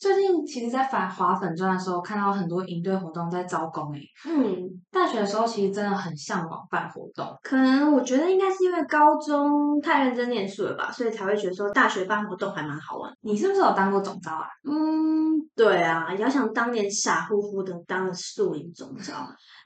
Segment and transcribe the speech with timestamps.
[0.00, 4.00] 最近其实，在反华粉钻的时候，看到很多营队活动在招工诶。
[4.26, 7.26] 嗯，大学的时候，其实真的很向往办活动。
[7.42, 13.12] 可能我觉得应该是因为高中太认真念书了吧，所以才会觉得说大学办活动还蛮好玩。
[13.20, 14.46] 你是不是有当过总招啊？
[14.64, 19.12] 嗯，对啊，遥想当年傻乎乎的当了宿营总招，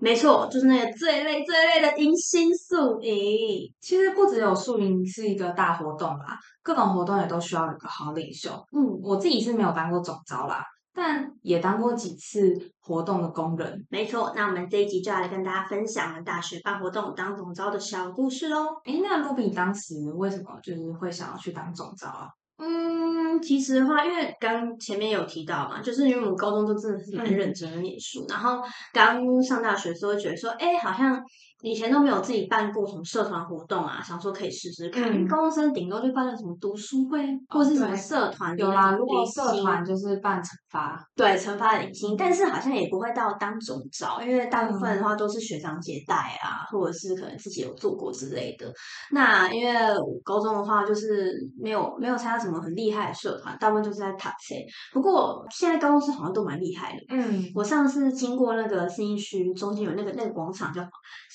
[0.00, 3.72] 没错，就是那个最累最累的迎新宿营。
[3.80, 8.50] 其实不只有宿营是一个大活动啦，各种活动也都需要有个好领袖。
[8.72, 10.64] 嗯，我自己是没有当过总招啦，
[10.94, 13.86] 但也当过几次活动的工人。
[13.90, 18.80] 没错，那我们这一集就要来跟大家分享了大学办活动当总招的小故事喽。
[18.84, 22.28] 诶，那 Ruby 当时为什么就是会想要去当总招啊？
[22.56, 28.62] 嗯，其实的话，因为刚前面有提到嘛，就是因为我们高中都真的是蛮认真的念书，然后
[28.92, 31.20] 刚上大学的时候觉得说，哎，好像
[31.62, 35.04] 以前都没有自己办过什么社团活动啊，想说可以试试看。
[35.04, 48.70] 嗯高中生顶多就办了什么读书会，或者是什么社团有啦，如果社团就是办惩罚，对惩罚的迎新，但是好像也不会到当总招，因为大部分的话都是学长姐带啊，或者是可能自己有做过之类的。
[49.10, 54.64] 那因为我高中的话，就是没有没有参加什么很厉害的社团，大部分就是在塔 C。
[54.92, 56.98] 不过现在高中生好像都蛮厉害的。
[57.08, 60.82] 嗯，我上次经过那个新一区中间有那个那个广场叫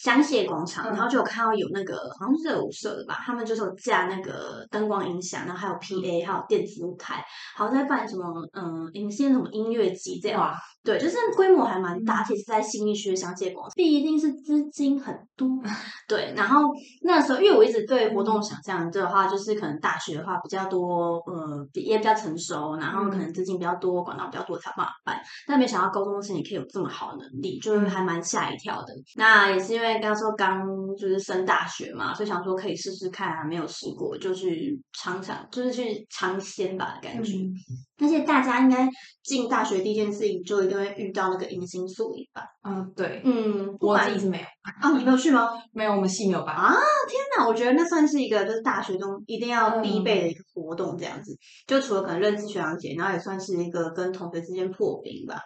[0.09, 7.23] 香榭广场，嗯然后就有看到有那个好像是热舞社的吧，他们就是有架那个灯光音响，然后还有 PA，还有电子舞台，
[7.55, 10.41] 好像在办什么嗯迎新什么音乐季这样。
[10.41, 10.57] 哇，
[10.89, 15.47] 对，就是规模还蛮大，而且是在新一区的香榭广场，必定是资金很多。
[16.09, 16.61] 对，然后
[17.03, 25.21] 那时候，因为我一直对活动想象的话，就是可能大学的话比较多，呃，比也比较成熟，然后可能资金比较多，管道比较多才有办法办。
[25.45, 28.87] 但没想到高中生也可以有这么好的能力，就是还蛮吓一跳的。
[29.15, 30.65] 那也是因为刚刚说刚
[30.97, 37.37] 就是升大学嘛，所以想说可以试试看啊，没有试过就去尝尝，就是去尝鲜吧的感觉。
[37.37, 37.53] 嗯
[37.99, 38.87] 而且大家应该
[39.23, 42.43] 进大学第一件事情就一定会遇到那个迎新宿营吧？
[42.63, 45.49] 嗯，对，嗯，我管自己是没有，啊，你没有去吗？
[45.71, 46.55] 没有，我们系没有办。
[46.55, 46.73] 啊，
[47.07, 47.47] 天哪！
[47.47, 51.35] 我觉得那算是一个就是大学中一定要必备的一个活动，这样子。
[51.67, 55.39] 就除了可能认识学长姐，然后也算是一个跟同学之间破冰吧。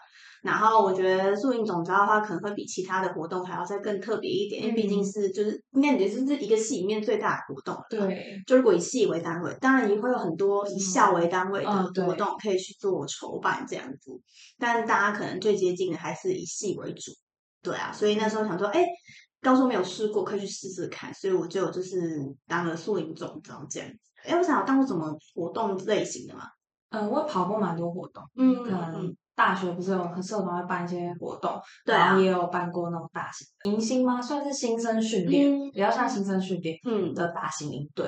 [0.43, 7.81] 然后我觉得宿营总招的话，可能会比其他的活动还要再更特别一点，因为毕竟是就是应该也是这一个系里面最大的活动了。
[7.89, 11.71] 对，就如果以系为单位，当然也会有很多以校为单位的
[12.05, 14.11] 活动可以去做筹办这样子，
[14.59, 17.13] 但大家可能最接近的还是以系为主，
[17.61, 18.85] 对啊，所以那时候想说，哎，
[19.41, 23.97] 高中没有试过，可以去试试看，所以我就就是当了宿营总招这样子。
[24.25, 26.43] 哎，我想有当过什么活动类型的嘛？
[26.89, 34.21] 嗯，我也跑过蛮多活动，嗯可能大学不是有很社团会办一些活动，对啊然后，也有办过那种大型迎新吗？
[34.21, 38.05] 算是新生训练，嗯比较像新生训练嗯，的大型营队，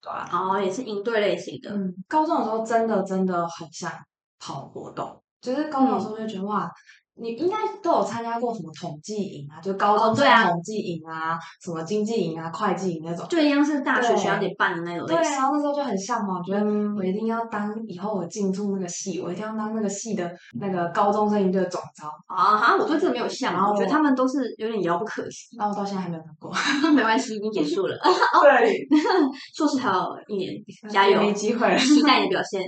[0.00, 0.28] 对啊。
[0.32, 3.92] 哦，也是营队类型的，嗯，高中的时候真的真的很想
[4.38, 6.70] 跑活动，就是高中的时候就觉得、哇，
[7.20, 13.26] 你应该都有参加过什么统计营啊，就高中哦对啊生统计营啊，什么经济营啊、会计营那种。
[13.28, 15.32] 就一样是大学学校里办的那种类对，型。
[15.32, 20.30] 然后那时候就很向往，觉得嗯我一定要当以后我进入那个系，我一定要当那个系的
[20.60, 22.08] 那个高中生营队的总招。
[22.26, 25.56] 啊哈，我对这个没有像，然后我觉得他们都是有点遥不可及。
[25.58, 26.52] 然后我到现在还没有当过。
[26.92, 27.96] 没关系，已经结束了。
[28.42, 28.86] 对，
[29.56, 30.52] 硕士还有一年，
[30.90, 31.20] 加油！
[31.20, 31.78] 没机会了。
[31.78, 32.62] 期待你的表现。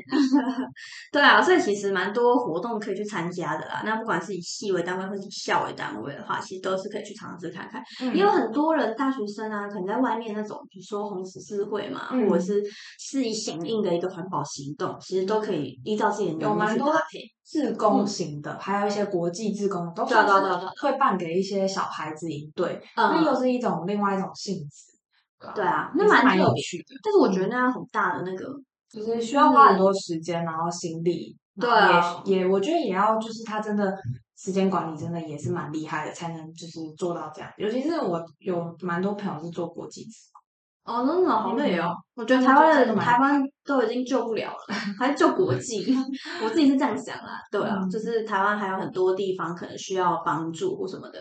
[1.13, 3.83] 对啊，所以其实蛮多活动可以去参加的啦。
[3.85, 7.83] 那不管是以系为单位或是以校为单位的话，其实都是可以去尝试看看。
[8.01, 8.15] 嗯。
[8.15, 12.29] 也有很多人大学生啊，可能在外面那种，比如说红十字会嘛，嗯。
[12.29, 12.63] 或者是
[12.99, 17.21] 是以响应的一个环保行动，其实都可以依照自己的能力有蛮多去搭配。
[17.43, 24.91] 自工型的，还有一些国际自工的，都是会办给一些小孩子营队，那嗯，又是一种另外一种性质。
[25.53, 28.47] 对啊，那蛮有趣的，但是我觉得那样很大的那个，
[28.89, 32.23] 就是需要花很多时间，然后心力，对啊。
[32.25, 33.99] 也也我觉得也要就是他真的
[34.43, 37.51] 时间管理真的也是蛮厉害的，才能就是做到这样。
[37.59, 40.31] 尤其是我有蛮多朋友是做国际职
[40.83, 41.95] 哦，真的好累哦嗯！
[42.17, 45.95] 我觉得台湾的台湾都已经救不了了，还救国际。
[46.43, 51.21] 我自己是这样想啦，对啊，嗯就是台湾还有很多地方可能需要帮助或什么的，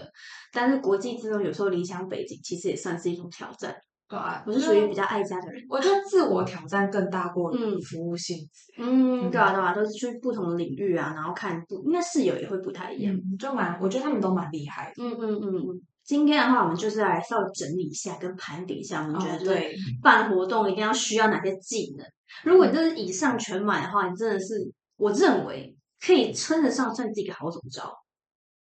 [0.53, 3.75] 但是国际之中有时候离乡背景其实也算是一种挑战。
[4.09, 5.63] 对啊，我是属于比较爱家的人。
[5.69, 13.13] 我觉得自我挑战更大过服务性质，嗯，对啊，对啊，都是去不同的领域啊，然后看不，应该室友也会不太一样。
[13.13, 15.03] 嗯，就蛮，我觉得他们都蛮厉害的。
[15.03, 15.81] 嗯嗯嗯嗯。
[16.03, 19.61] 今天的话，我们就是来稍微整理一下，跟盘点一下，我们觉得
[20.01, 22.05] 办活动一定要需要哪些技能。
[22.43, 27.93] 如果你这是以上全满的话，你真的是我认为可以称得上算是一个好总招。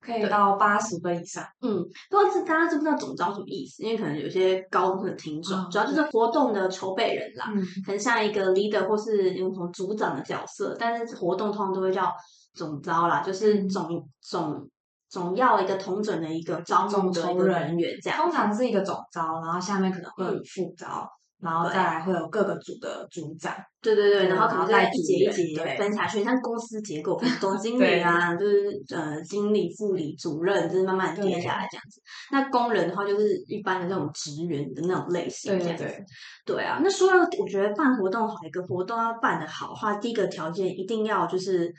[0.06, 1.44] 可以到八十分以上。
[1.62, 3.82] 嗯，不知道是大家知不知道总招什么意思？
[3.82, 12.12] 因为可能有些高中的听众，嗯主要就是活动的筹备人啦，嗯，可能像一个 leader 或是有种组长的角色，但是活动通常都会叫
[12.54, 14.70] 总招啦，就是嗯总总
[15.10, 18.20] 总要一个同准的一个招募总的一个筹人人员这样。
[18.20, 21.10] 通常是一个总招，然后下面可能会有嗯副招，
[21.42, 23.54] 然后再来会有各个组的组长。
[23.94, 32.02] 对对对，然后可能再一节一节分下去，像公司结构，总经理啊，就是呃经理、副理、主任，就是慢慢跌下来这样子。
[32.32, 35.84] 那工人的话，就是一般的那种职员的那种类型这样子。
[35.84, 36.06] 对
[36.46, 41.72] 对，对啊，那说到我觉得办活动好，一个活动要办得好的话，第一个条件一定要就是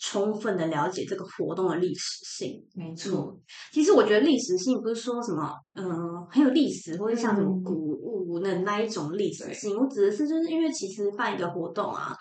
[0.00, 2.60] 充分的了解这个活动的历史性。
[2.74, 3.38] 没错。
[3.72, 5.86] 其实我觉得历史性不是说什么，嗯、
[6.28, 9.76] 很有历史，或者像什么嗯古物那那一种历史性。
[9.78, 12.16] 我指的是，就是因为其实办一个活动啊，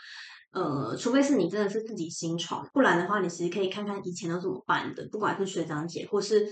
[0.52, 6.48] 呃，除非是你真的是自己新创，不然的话，你其实可以看看以前都怎么办的，不管是学长姐，或是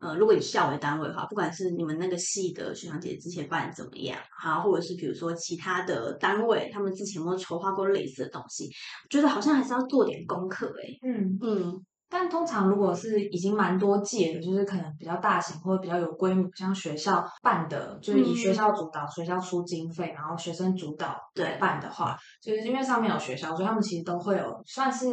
[0.00, 8.64] 呃，如果以校为单位的话，不管是你们那个系的学长姐之前办怎么样，好，或者是比如说其他的单位，他们之前有没有筹划过类似的东西，
[9.04, 11.84] 我觉得好像还是要做点功课诶、嗯，嗯，
[12.22, 25.08] 但通常如果是已经蛮多届的，就是可能比较大型或者比较有规模，像学校办的，就是以学校主导，学校出经费，然后学生主导对办的话，就是因为上面有学校，所以他们其实都会有算是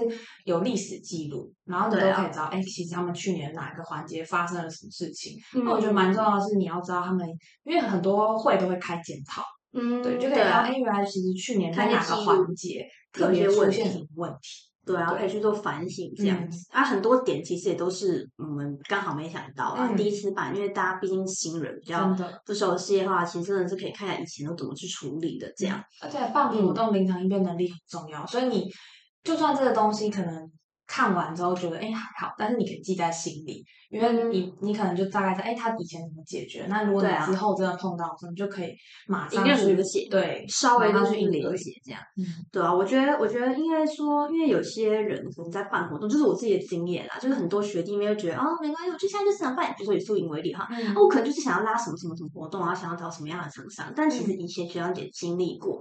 [0.45, 5.33] 有历史记录，然后你都可以知道，哎、其实他们去年哪一个环节发生了什么事情。
[5.55, 7.27] 嗯那我觉得蛮重要的是，你要知道他们，
[7.63, 9.41] 因为很多会都会开检讨，
[9.73, 14.69] 嗯，对，就可以对啊看到，哎、原来其实去年在哪个环节特别出现什么问题。
[14.94, 16.50] 对啊，对可以去做反省这样嗯。
[16.50, 19.89] 子、啊，很多点其实也都是我们刚好没想到啊。
[19.91, 19.95] 嗯。
[19.95, 22.15] 第一次办，因为大家毕竟新人比较
[22.45, 25.80] 不熟悉的话，其实真的是可以看一下以前都怎么去处理的这样。
[26.01, 26.65] 而且办嗯。
[26.68, 28.68] 活动临场应变能力很重要，所以你
[29.24, 30.51] 就算这个东西可能
[30.89, 38.74] 看完之后觉得哎还好，但是你可以记在心里，因为你你可能就大概知道哎他以前怎么解决，那如果你之后真的碰到的时候，你就可以
[39.07, 42.01] 马上去而解对，稍微的去应都是理对解这样。
[42.18, 42.25] 嗯。
[42.51, 50.95] 对啊，我觉得，我觉得应该说，因为有些人可能在办活动，就是我自己的经验啦，就是很多学弟妹会觉得，哦，没关系，我就现在就是想办，比如说以宿营为例哈，嗯。
[50.95, 55.80] 哦，我可能就是想要拉什么什么什么活动，然后想要找什么样的厂商，但其实以前学长姐经历过，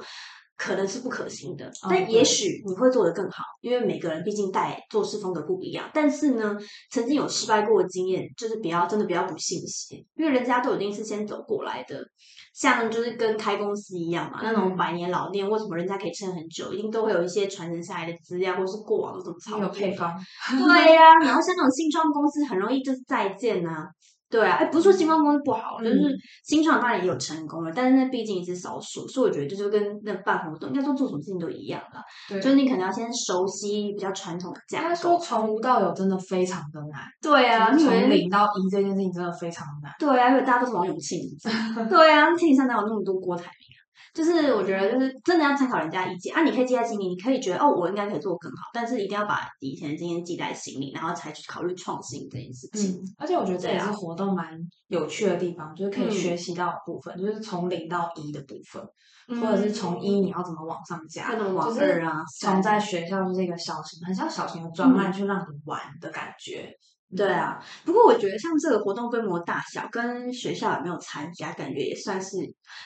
[0.59, 5.89] 可能是不可行的，但也许你会做得更好，因为每个人毕竟带做事风格不一样。
[5.95, 6.57] 但是呢，
[6.91, 12.05] 曾经有失败过的经验，就是不要真的不要不信邪，因为人家都已经是先走过来的，
[12.53, 16.73] 像就是跟开公司一样嘛，那种嗯百年老店，为什么人家可以撑很久？
[16.73, 20.13] 一定都会有一些传承下来的资料，或是过往的怎么操作有配方，
[20.51, 23.87] 对呀、然后像那种新创公司很容易就是再见呐、
[24.31, 26.13] 对啊，哎，不是说新创公司不好，就是嗯
[26.45, 35.19] 新创当然也有成功了，但是那毕竟也是少数，所以我觉得这就跟那办活动，应该说做什么事情都一样了，对，就是你可能要先熟悉比较传统的应架构说。
[35.19, 39.93] 从无到有真的非常的难，对啊，从零到一这件事情真的非常难。
[39.99, 41.19] 对啊，因为大家都是王永庆，
[41.89, 43.78] 对啊，天底下哪有那么多郭台铭啊？
[44.19, 46.43] 就是我觉得，就是真的要参考人家意见啊。
[46.43, 53.01] 你可以记在心里，你可以觉得哦，我应该可以做更好，但是一定要把以前的经验记在心里，然后才去考虑创新这件事情。
[53.01, 54.59] 嗯，而且我觉得这也是活动蛮
[54.89, 58.83] 有趣的地方，就是可以嗯学习到的部分，就是从零到一的部分，
[59.29, 66.69] 嗯或者是从一你要怎么往上加，要怎么往就是二啊三从在学校就是一个小型，很像小型的专案去让你玩的感觉。
[67.17, 72.37] 对啊，不过我觉得像这个活动规模大小跟学校有没有参加，感觉也算是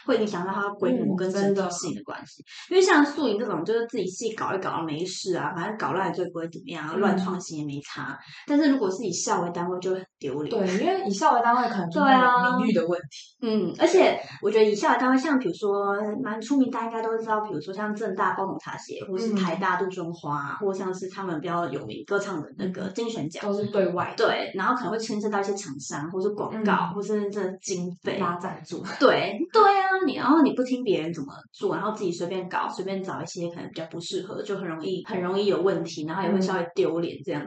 [0.07, 2.45] 会影响到它规模嗯跟整体性的关系。
[2.71, 8.17] 因为像素营这种，就是自己系搞一搞没事啊，反正搞烂就不会怎么样，乱嗯创新也没差。
[8.47, 10.51] 但是如果是以校为单位，就很丢脸。
[10.51, 13.47] 对，因为以校为单位可能对啊有名誉的问题。
[13.47, 28.19] 嗯，而且我觉得以校为单位，像比如说蛮出名，大家应该都知道，比如说像正大包红茶协，或是嗯台大杜鹃花，或像是他们比较有名歌唱的那个金选奖，都是对外的对，然后可能会牵涉到一些厂商，或是广告，嗯或是这经费。
[28.23, 28.85] 拉赞助。
[29.01, 37.43] 对 对啊，你然后你不听别人怎么做，然后自己随便搞，随便找一些可能比较不适合，就很容易很容易有问题，然后也会嗯稍微丢脸这样。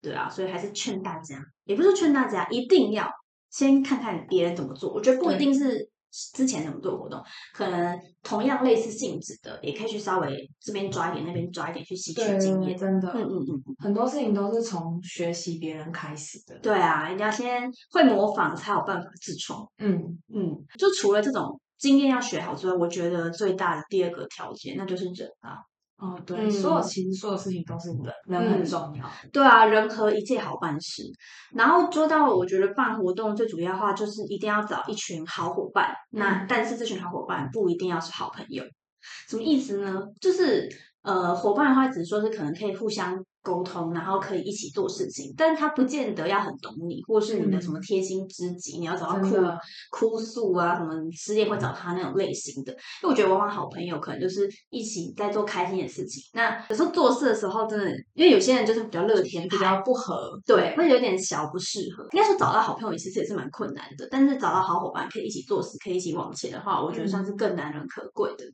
[0.00, 3.08] 对啊，所以还是劝大家，也不是劝大家，一定要
[3.50, 4.92] 先看看别人怎么做。
[4.92, 5.88] 我觉得不一定是
[6.34, 7.22] 之前怎么做活动，
[7.54, 12.76] 可能同样类似性质的，也可以去稍微这边抓一点，那边抓一点，去吸取对经验。
[12.76, 16.58] 真的，嗯嗯嗯嗯，很多事情都是从学习别人开始的。
[16.58, 19.66] 对啊，一定要先会模仿，才有办法自创。
[19.78, 25.56] 嗯，嗯，就除了这种经验要学好之外，我觉得最大的第二个条件那就是人啊。
[26.02, 29.08] 哦，对，嗯所有其实所有事情都是人，人很嗯重要。
[29.32, 31.04] 对啊，人和一切好办事。
[31.54, 35.94] 然后做到我觉得办活动最主要的话，就是一定要找一群好伙伴。
[36.10, 38.64] 那嗯但是这群好伙伴不一定要是好朋友，
[39.28, 40.02] 什么意思呢？
[40.20, 40.68] 就是
[41.02, 49.36] 呃，伙伴的话，只是说是可能可以互相沟通，然后可以一起做事情，但他不见得要很懂你，或是你的什么贴心知己，你要找到哭
[49.90, 52.72] 哭诉啊，什么失恋会找他那种类型的。
[52.72, 56.22] 因为我觉得往往好朋友可能就是一起在做开心的事情。
[56.34, 62.04] 那有时候做事的时候，真的因为有些人就是比较乐天，比较不合，对，会有点小不适合。
[62.12, 68.44] 应该说找到好朋友其实也是蛮困难的，但是找到好伙伴可以一起做事，可以一起往前的话，我觉得算是更难能可贵的，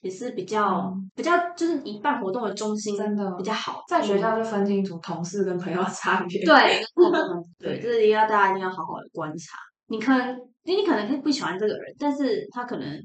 [0.00, 3.82] 也是比较、嗯比较就是以办活动的中心真的比较好。
[3.88, 6.44] 在学校嗯就分清楚同事跟朋友差别。
[6.44, 6.80] 对
[7.58, 9.56] 对，对这是一定要大家一定要好好的观察。
[9.88, 13.00] 你可能你可能不喜欢这个人，但是他可能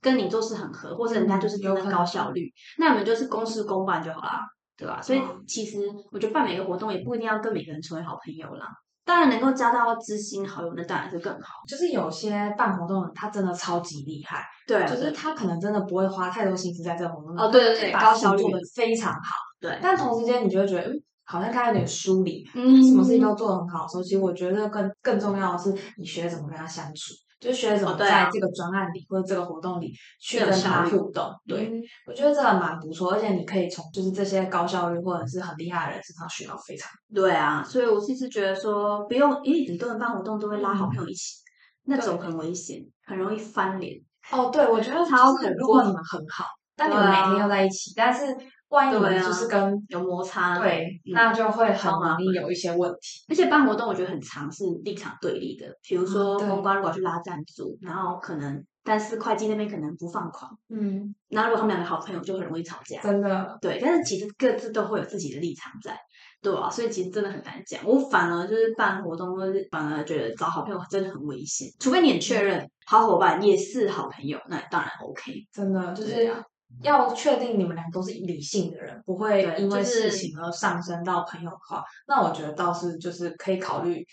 [0.00, 4.40] 跟你做事很合，或者人家就是真的高效率，那你们就是公事公办就好啦，
[4.76, 5.02] 对吧？
[5.02, 5.78] 所以嗯其实
[6.10, 8.66] 我觉得办每个活动也不一定要跟每个人成为好朋友啦。
[9.10, 11.54] 当然能够交到知心好友，那当然是更好。
[11.66, 18.42] 就是有些办活动他真的超级厉害，对就是他可能真的不会花太多心思在这个活动上，哦对对对把高效率。
[18.42, 19.34] 做的非常好。
[19.60, 22.80] 对，但同时间，你就会觉得，嗯，好像他有点疏离，嗯。
[22.86, 31.32] 什么事情都做得很好的时候，其实我觉得更更重要的是，你学怎么跟他相处，就是学怎么在这个专案里、或者这个活动里去跟他互动。
[31.46, 41.36] 对，嗯我觉得这个蛮不错，而且你可以从就是这些高效率或者是很厉害的人身上学到非常对啊，所以我其实觉得说不用，因为很多人办活动都会拉好朋友一起，
[41.84, 43.98] 那种很危险，很容易翻脸。
[44.30, 46.44] 哦，对，我觉得就是超恐怖如果你们很好，
[46.76, 48.26] 但你们每天要在一起，但是
[48.70, 53.24] 万一就是跟有摩擦，对，嗯那就会很容易有一些问题。
[53.28, 55.66] 而且办活动，我觉得很常是立场对立的。
[55.86, 63.00] 比如说公关如果去拉赞助，然后可能但是会计那边可能不放款，嗯，那如果他们两个好朋友，就很容易吵架。
[63.02, 65.98] 真的，对，但是其实各自都会有自己的立场在，
[66.40, 67.84] 对啊，所以其实真的很难讲。
[67.84, 75.32] 我反而就是办活动，或是反而觉得找好朋友真的很危险，除非你很确认好伙伴也是好朋友，那当然 OK。
[75.52, 76.40] 真的就是对啊
[76.82, 84.04] 要确定你们俩都是理性的人，不会因为事情而上升到朋友的话，那我觉得倒是就是可以考虑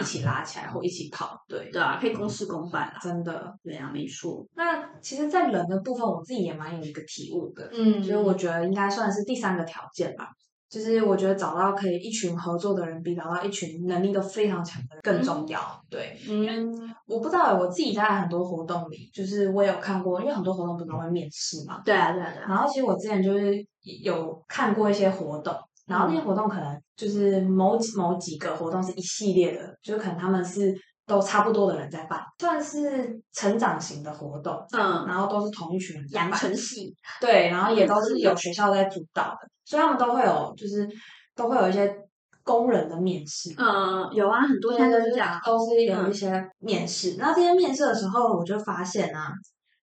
[0.00, 1.36] 一起拉起来或一起跑。
[1.48, 2.98] 对，对啊，可以公事公办啦。
[3.02, 3.52] 真的。
[3.62, 4.46] 对啊，没错。
[4.54, 7.68] 那其实，在人的部分，我自己也蛮有一个体悟的。
[7.72, 10.28] 嗯所以我觉得应该算是第三个条件吧。
[10.74, 15.60] 就是我觉得找到可以一群合作的人，比找到一群能力都非常强的人更重要。
[15.88, 16.68] 对，嗯，
[17.06, 21.80] 我不知道欸我自己在很多活动里，就是我有看过，因为很多活动不是都会面试嘛。
[21.84, 22.46] 对啊，对啊，对啊。
[22.48, 23.64] 然后其实我之前就是
[24.02, 25.54] 有看过一些活动，
[25.86, 30.74] 然后那些嗯活动可能就是某几某几个活动是一系列的，就是可能他们是
[31.06, 40.88] 都差不多的人在办，算是成长型的活动，嗯然后都是同一群人养，成系，对，然后也都是有学校在主导的，所以他们都会有就是
[41.34, 41.94] 都会有一些
[42.42, 43.54] 工人的面试。
[43.58, 45.40] 嗯，有啊，很多现在都是这样啊。
[45.44, 47.16] 都是有嗯一些面试。
[47.18, 49.32] 那这些面试的时候，我就发现啊，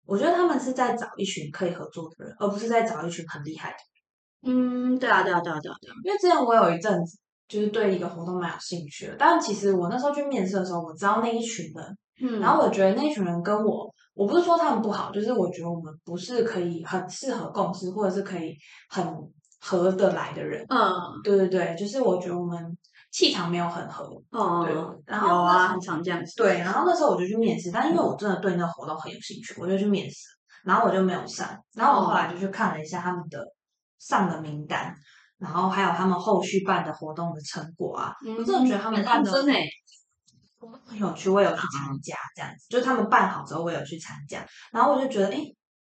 [0.05, 4.55] 我觉得他们是在找一群可以合作的人，而不是在找一群很厉害的人。
[4.55, 5.93] 嗯，对啊，对啊，对啊，对啊，对啊。
[6.03, 18.55] 因为之前我有一阵子就是对一个活动蛮有兴趣的，但其实我那时候去面试的时候，我知道那一群人，嗯，然后我觉得那一群人跟我，我不是说他们不好，就是我觉得我们不是可以很适合共事，或者是可以
[18.89, 19.05] 很
[19.61, 20.65] 合得来的人。
[20.69, 20.91] 嗯，
[21.23, 22.77] 对对对，就是我觉得我们
[23.11, 24.03] 气场没有很合。
[24.31, 24.73] 哦，对
[25.05, 26.35] 然后有啊，很常这样子。
[26.35, 30.27] 对，然后那时候我就去面试，但因为我真的对那个活动很有兴趣，我就去面试，
[30.63, 33.39] 然后我就没有上，然后我后来就去看了一下他们的
[33.99, 34.93] 上的名单，
[35.37, 39.69] 然后还有他们后续办的活动的成果啊，我真的觉得他们很办的认真诶。
[40.85, 45.43] 很有趣，我有去参加，这样子，就是他们办好之后，我有去参加，然后我就觉得，哎，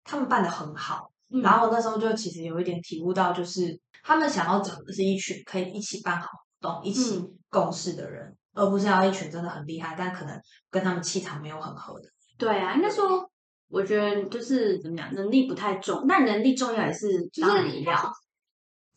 [0.03, 10.37] 他们办的很好，嗯然后我那时候就其实有一点体悟到，就是他们想要找的是一群可以一起办好活动、一起嗯共事的人，而不是要一群真的很厉害，但可能
[10.69, 12.09] 跟他们气场没有很合的。
[12.37, 13.31] 对啊，应该说，
[13.69, 18.11] 我觉得就是怎么讲，能力不太重，但能力重要也是就是当然要。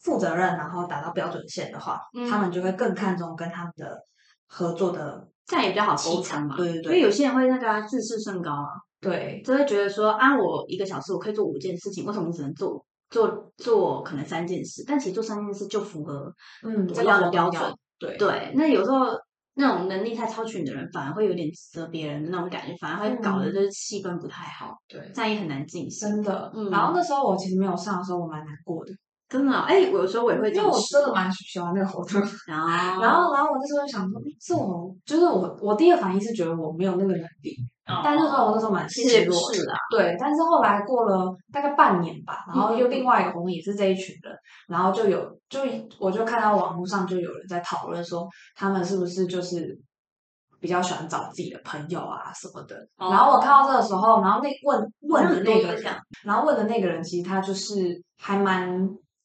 [0.03, 3.99] 负责任，然后达到标准线的话，嗯他们就会更看重跟他们的
[4.47, 6.57] 合作的这样也比较好沟气通嘛。
[6.57, 8.69] 场对对因为有些人会那个啊自视甚高啊，
[9.01, 14.85] 对就会觉得说啊，我一个小时我可以做五件事情，为什么你只能做做做可能三件事？
[14.87, 16.33] 但其实做三件事就符合
[16.65, 17.63] 嗯我要的标准。
[17.99, 19.07] 对对，那有时候
[19.55, 26.09] 那种能力太超群的人，反而会有点指责别人的那种感觉，反而会搞得嗯就是气氛不太好，对，这样也很难进行。
[26.09, 26.51] 真的。
[26.55, 28.91] 嗯然后那时候我其实没有上的时候，我蛮难过的，
[29.33, 32.21] 真的哦，哎、我有时候我也会因为我真的蛮喜欢那个活动。
[32.47, 37.57] 然 后然后，然后我那时候就想说，嗯是我，就是我，我第一个反应是觉得我没有那个能力，
[38.05, 39.47] 但那时候我那时候蛮其实也失落的。
[39.47, 44.37] 不是啦，对，但是后来过了大概半年吧，然后又嗯另外一个活动也是这一群人，
[44.69, 45.61] 然后就有就
[45.99, 49.79] 我就看到网络上就有人在讨论说，他们是不是就是
[50.61, 52.77] 比较喜欢找自己的朋友啊什么的。
[52.99, 58.79] 哦然后我看到这个时候，然后那问问的那个人然后问的那个人其实他就是还蛮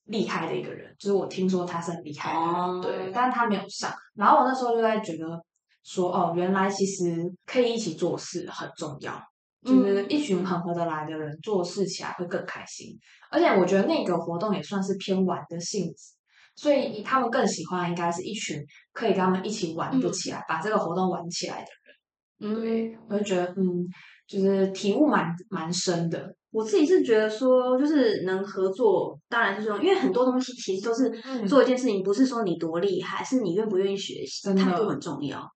[0.07, 3.93] 厉害的一个人，就是我听说他是很厉害的人，哦对，但是他没有上。
[4.15, 5.41] 然后我那时候就在觉得
[5.83, 9.21] 说，哦，原来其实可以一起做事很重要，
[9.63, 12.97] 就是嗯一群很合得来的人做事起来会更开心。
[13.29, 16.17] 而且我觉得那个活动也算是偏玩的性质。
[16.55, 18.59] 所以他们更喜欢应该是一群
[18.91, 22.55] 可以跟他们一起玩得嗯起来，把这个活动玩起来的人。
[22.55, 23.85] 嗯，对，我就觉得嗯，
[24.25, 26.35] 就是体悟蛮蛮深的。
[26.57, 35.47] 我自己是觉得说，就是能合作，当然是说，因为很多东西其实都是嗯做一件事情，不是说你多厉害，是你愿不愿意学习，真的态度很重要。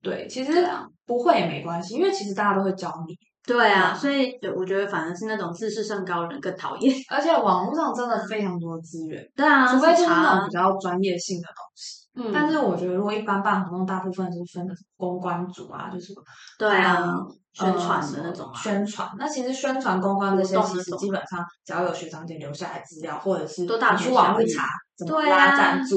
[0.00, 0.66] 对，其实
[1.04, 3.14] 不会也没关系，因为其实大家都会教你，
[3.46, 6.94] 对啊，嗯所以对我觉得反而是那种自视甚高的人更讨厌。
[7.10, 12.08] 而且网络上真的非常多资源，对啊，除非就是那种比较专业性的东西。
[12.14, 16.12] 嗯，但是我觉得，如果一般办活动，大部分是分的公关组啊，就是
[16.58, 17.26] 对啊嗯，
[17.58, 19.08] 宣传呃的那种啊，宣传。
[19.18, 25.96] 那其实宣传、公关这些，其实基本上只要有学长姐留下来资料，或者是都大你去同小异网络查怎么拉赞助，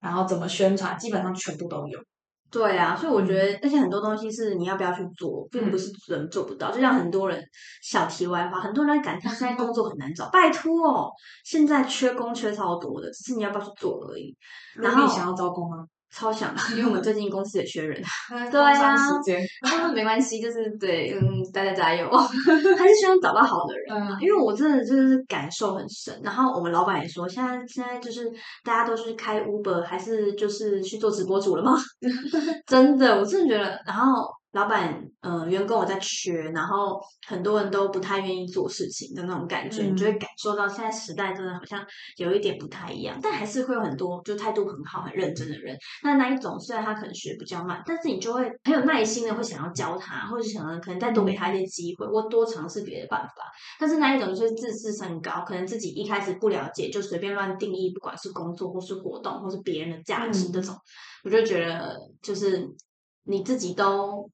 [0.00, 1.98] 然后怎么宣传，基本上全部都有。
[2.50, 6.72] 对啊，所以我觉嗯得，而且很多东西是你要不要去做，并不是人做不到。
[6.72, 7.40] 就像很多人
[7.80, 11.10] 小题外话，很多人在感叹现在工作很难找，拜托哦，
[11.44, 14.36] 现在缺工缺超多的，只是你要不要去做而已。
[14.74, 15.86] 然后你想要招工吗？
[16.12, 18.96] 超想的，因为我们最近公司也缺人，对 对啊。
[19.94, 21.20] 没关系，就是对，嗯，
[21.52, 23.96] 大家加油， 还是希望找到好的人。
[23.96, 24.16] 嗯。
[24.20, 28.30] 因为我真的就是感受很深，然后我们老板也说，现在现在就是
[28.64, 31.76] 大家都是开 Uber，还是就是去做直播主了吗？
[32.66, 41.84] 真的，我真的觉得，然后老板呃员工我在缺，然后很多人都不太愿意做事情的那种感觉，你就会嗯感受到现在时代真的好像
[42.16, 45.76] 有一点不太一样，但还是会有很多就态度很好、很认真的人。
[46.02, 53.44] 那那一种虽然他可能学比较慢，但是你就会很有耐心的会想要教他，或者是想要可能再多给他一些机会，或多尝试别的办法。
[53.78, 60.74] 但是那一种就是自视甚高，可能自己一开始不了解，就随便乱定义，不管是工作或是活动，或是别人的价值嗯这种，
[61.24, 62.66] 我就觉得就是
[63.24, 64.30] 你自己都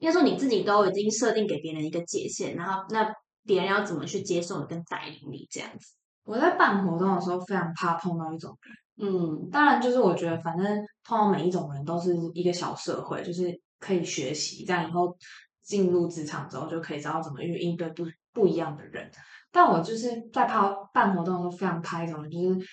[0.00, 3.10] 应该说你自己都已经设定给别人一个界限，然后那
[3.44, 5.94] 别人要怎么去接受你跟带领你这样子。
[6.24, 8.56] 我在办活动的时候非常怕碰到一种
[8.96, 10.66] 人，嗯，当然就是我觉得反正
[11.04, 15.16] 碰到每一种人都是一个小社会，就是可以学习，这样以后
[15.62, 19.10] 进入职场之后就可以知道怎么去应对不不一样的人。
[19.52, 22.66] 但我就是在怕办活动的时候非常怕一种人，就是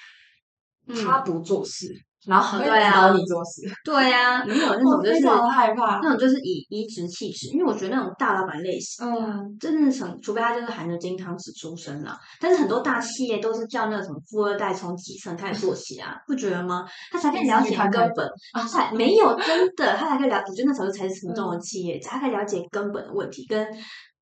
[0.87, 1.87] 嗯他不做事，
[2.25, 5.99] 然后会对啊引导你做事，对呀、没有那我种就是害怕。
[6.01, 9.05] 那种就是以颐指气使，因为我觉得那种大老板类型。
[9.05, 12.17] 嗯，真的是很，除非他就是含着金汤匙出生了。
[12.39, 16.85] 但是很多大企业都是叫那种富二代从基层开始做起啊，不觉得吗？
[17.11, 23.65] 他才可以了解根本， 他才没有真的，他才可以了解，就那时候才是沉重的企业家，他可以了解根本的问题跟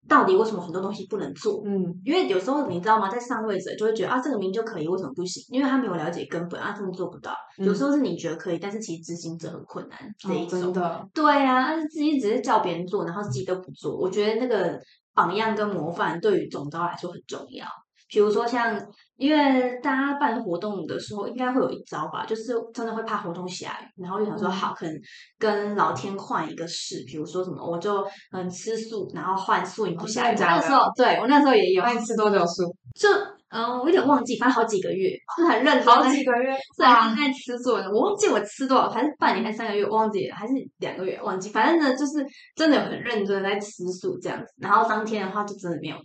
[0.07, 1.61] 到底为什么很多东西不能做。
[1.65, 5.43] 嗯，因为有时候你知道吗，在上位者就会觉得啊，这个明明就可以，为什么不行？
[5.49, 7.33] 因为他没有了解根本啊，他们做不到。
[7.57, 10.61] 有时候是你觉得可以，但是其实执行者很困难这一哦种。
[10.61, 13.95] 真的，对啊，但是自己只是叫别人做，然后自己都不做。
[13.97, 14.79] 我觉得那个
[15.13, 17.65] 榜样跟模范对于总招来说很重要。
[18.07, 18.79] 比如说像，
[19.17, 24.93] 因为大家办活动的时候，应该会有一招吧，就是真的会怕活动下雨，然后就想说嗯好，可能
[25.37, 30.35] 跟老天换一个事，比如说什么，我就嗯吃素，然后换素饮不哦下雨。
[30.35, 32.63] 真的假的那时候，对我那时候也有，那你吃多久素？
[32.93, 33.09] 就
[33.49, 41.49] 嗯，我有点忘记，反正好几个月，就很认真好在几个月，对，很爱吃素的，我忘记我吃多少，还是半年还是三个月，我忘记了，还是两个月，忘记。
[41.51, 44.45] 反正呢，就是真的有很认真的在吃素这样子。
[44.57, 45.95] 然后当天的话，就真的没有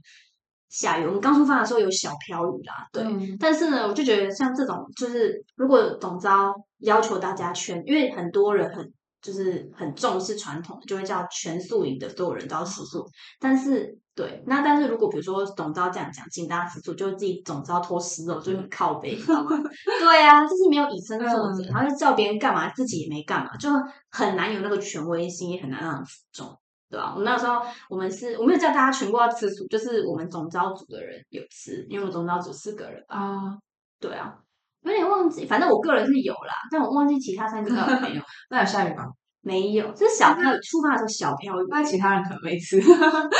[0.70, 1.04] 下雨。
[1.04, 3.02] 我们刚出发的时候有小飘雨啦，对。
[3.02, 13.06] 嗯但是呢，我就觉得像这种，就是如果总招要求大家全，因为很多人很就是很重视传统，就会叫全素营的所有人都要吃素。
[13.38, 19.50] 但是对，那但是如果比如说总招这样讲，请大家吃素，就自己总招偷食肉，就很靠背，你知道吗？
[20.00, 23.68] 对啊、就是没有以身作则，然后就叫别人干嘛，自己也没干嘛，就
[24.10, 26.58] 很难有那个权威性，也很难让人服众。
[26.90, 33.16] 对啊、我那时候我们是我没有叫大家全部要吃素，就是我们总招组的人有吃，因为我们总招组四个人吧。
[33.16, 33.56] 啊，
[34.00, 34.34] 对啊，
[34.82, 38.22] 有点忘记，反正我个人是有啦，但我忘记其他三个没有。
[38.50, 39.04] 那有下雨吗？
[39.42, 42.78] 没有，这是小飘雨出发的时候小飘雨，那其他人可能没吃。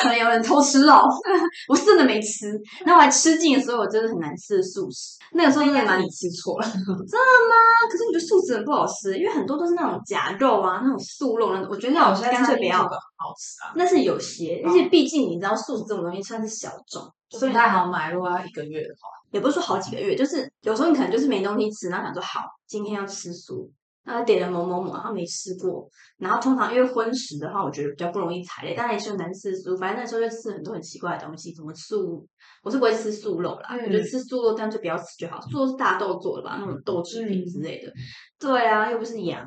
[0.03, 0.95] 可能有人偷吃肉，
[1.69, 2.49] 我是真的没吃。
[2.85, 7.55] 然后我还吃尽了所有真的很难吃的素食，那个时候真的蛮你吃错了，真的吗
[7.91, 12.79] 可是我觉得素食很不好吃，因为很多都是那种假肉啊，那种素肉那种，我觉得那种干脆不要。
[12.81, 18.11] 很好吃啊，那是有些，而且毕竟你知道素食这种东西算是小众，所以不太好买。
[18.11, 23.71] 如果要一个月的话，也不是说好几个月，就是有时候你可能就是没东西吃，然后想说好，今天要吃素。
[24.05, 25.89] 他点了某某某，他没吃过。
[26.19, 29.77] 然后通常因为荤食的话，我觉得比较不容易踩雷，当然也是难吃素。
[29.77, 32.27] 反正那时候就吃很多很奇怪的东西，什么素，
[32.63, 33.75] 我是不会吃素肉啦。
[33.75, 35.41] 我觉得吃素肉，干脆不要吃就好。
[35.41, 37.93] 素肉是大豆做的吧，那种豆制品之类的。
[38.39, 39.47] 对啊，又不是羊。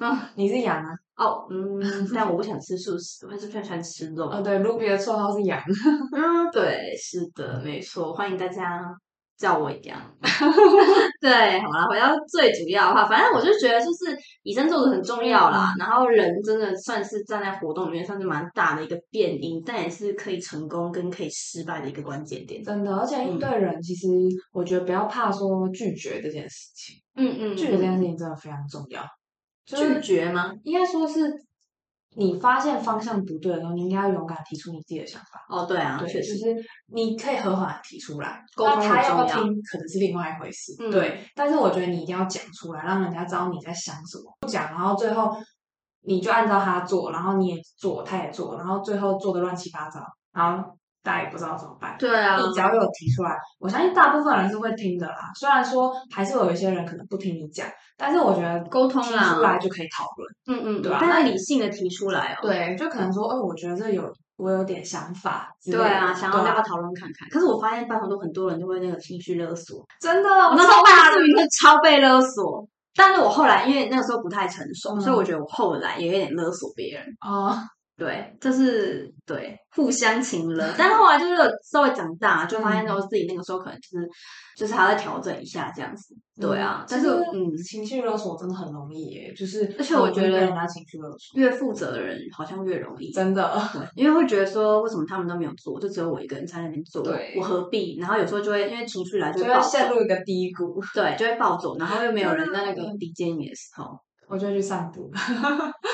[0.00, 0.90] 嗯，你是羊啊？
[1.16, 1.80] 哦，嗯，
[2.14, 4.28] 但我不想吃素食，我还是偏喜欢吃肉。
[4.28, 5.60] 哦，对，Ruby 的绰号是羊。
[6.14, 8.80] 嗯，对，是的，没错，欢迎大家。
[9.38, 9.98] 叫我一样，
[11.22, 15.72] 对，好了，回到最主要的话，反正我就觉得就是以身作则很重要啦。
[15.78, 22.64] 然后人真的算是站在活动里面算是蛮大的一个变因，但也是可以成功跟可以失败的一个关键点。
[22.64, 24.08] 真的，而且应对人，其实
[24.52, 26.96] 我觉得不要怕说拒绝这件事情。
[27.14, 29.02] 嗯嗯，拒绝这件事情真的非常重要。
[29.64, 30.52] 拒绝吗？
[30.64, 31.47] 应该说是。
[32.18, 35.46] 你发现方向不对的时候，你应该要勇敢提出你自己的想法。
[35.48, 36.54] 哦，对啊，对，就是
[36.92, 40.74] 你可以和缓提出来，那他要不要听可能是另外一回事。
[40.90, 44.24] 对，但是我觉得你一定要讲出来，让人家知道你在想什么。
[44.40, 45.36] 不讲，然后最后
[46.02, 50.00] 你就按照他做，然后你也做，他也做，然后最后做的乱七八糟，
[50.32, 50.77] 然后。
[51.02, 51.96] 大家也不知道怎么办。
[51.98, 55.30] 对啊，你只要有提出来，我相信大部分人是会听的啦。
[55.38, 60.60] 虽然说还是有一些人可能不听你讲，但是我觉得沟通提出来就可以讨论。
[60.60, 60.98] 嗯嗯，对吧？
[61.00, 62.38] 但是理性的提出来哦。
[62.42, 65.48] 对，就可能说，哦，我觉得这有我有点想法。
[65.64, 67.28] 对啊，想要大家讨论看看。
[67.30, 72.66] 可是我发现办活动很多人都会那个情绪勒索，真的，我那时候办视频是超被勒索。
[72.94, 77.62] 但是我后来因为那个时候不太成熟，所以我觉得我后来也有点勒索别人啊。
[77.98, 81.34] 对，就是对互相情了，但是后来就是
[81.68, 84.08] 稍微长大，就发现说自己那个时候可能就是
[84.56, 86.14] 就是还要调整一下这样子。
[86.40, 97.98] 对啊，但是嗯，情绪勒索真的很容易耶，就是而且我觉得情绪勒索越负责的人好像越容易，真的，对，因为会觉得说为什么他们都没有做，就只有我一个人在那边做，对，我何必？
[97.98, 103.98] 然后有时候就会因为情绪来就会陷入一个低谷，对，就会暴走，然后又没有人在那个理解你的时候。
[104.28, 105.10] 我就去散步。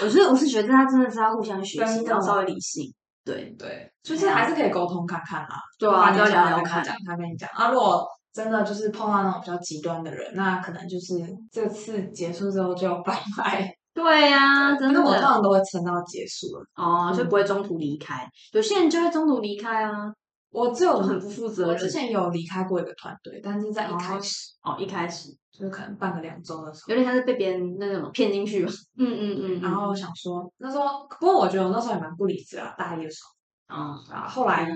[0.03, 2.93] 我是我是觉得他真的是要互相学习，然后稍微理性。
[3.25, 5.57] 对对，就是还是可以沟通看看啦。
[5.79, 6.85] 对啊，就聊聊看。
[7.07, 11.15] 他跟你讲啊，如果真的就是碰到那种比较极端的人，那可能就是
[11.51, 13.75] 这次结束之后就拜拜。
[13.95, 15.01] 对呀，真的。
[15.01, 18.29] 我通常都会撑到结束了，哦，就不会中途离开。
[18.53, 20.13] 有些人就会中途离开啊。
[20.55, 21.77] 我只有很不负责任。
[21.77, 28.73] 之前有离开过一个团队，但是在一开始哦，一开始就是可能半个两周的时候，有点像是被别人那种骗进去吧。
[28.97, 29.61] 嗯嗯嗯。
[29.61, 33.77] 然后想说那时候，不过我觉得我那时候也蛮不理智啊，大一的时候。
[33.77, 33.99] 嗯。
[34.15, 34.69] 啊，后来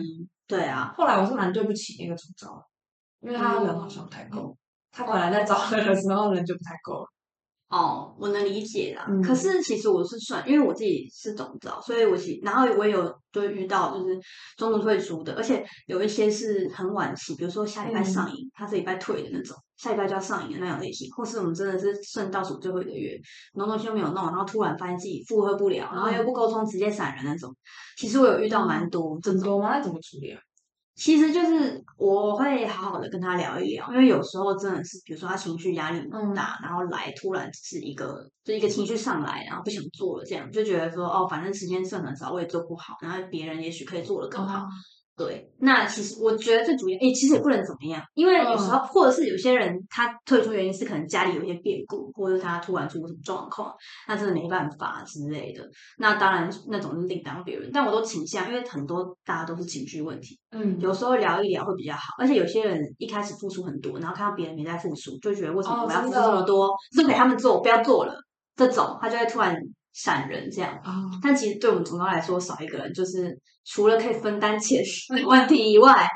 [0.48, 2.60] 对啊，后来我是蛮对不起那个主招，
[3.20, 4.56] 因为他人好像不太够。
[4.90, 7.06] 他本来在招人的时候人就不太够了。
[7.68, 9.06] 哦，我能理解啦。
[9.22, 14.18] 可是其实我是算，因为我自己是总招，所以我其然后我也有就遇到就是
[14.56, 23.20] 中途退出的，而且有一些是很晚期，比如说下礼拜上映，他这礼拜退的那种，下礼拜就要上映的那种类型，或是我们真的是剩倒数最后一个月，
[23.52, 27.54] 很多东西都没有弄，然后突然发现自己负荷不了，然后又不沟通，直接闪人那种。
[27.98, 29.76] 其实我有遇到蛮多，很多吗？
[29.76, 30.40] 那怎么处理啊？
[30.98, 44.66] 其实就是我会好好的跟他聊一聊，因为有时候真的是，比如说他情绪压力很大，然后来突然是一个就一个情绪上来，然后不想做了，这样就觉得说哦，反正时间剩很少，我也做不好，然后别人也许可以做的更好。
[45.18, 53.74] 对，那其实我觉得最主要，哎，其实也不能怎么样，因为有时候或者是有些人他退出原因是可能家里有一些变故，或者是他突然出什么状况，
[54.06, 55.68] 那真的没办法之类的。
[55.98, 62.14] 那当然那种是另当别论，但我都倾向，因为很多大家都是情绪问题，嗯，有时候聊一聊会比较好。
[62.18, 68.14] 而且有些人一开始付出很多，然后看到别人没在付出，就觉得为什么我要付出这么多，是给他们做，不要做了，
[68.54, 69.56] 这种他就会突然。
[69.98, 70.80] 闪人这样，
[71.20, 74.80] 但其实对我们总招来说，少一个人就是除了可以分担钱
[75.26, 76.08] 问题以外，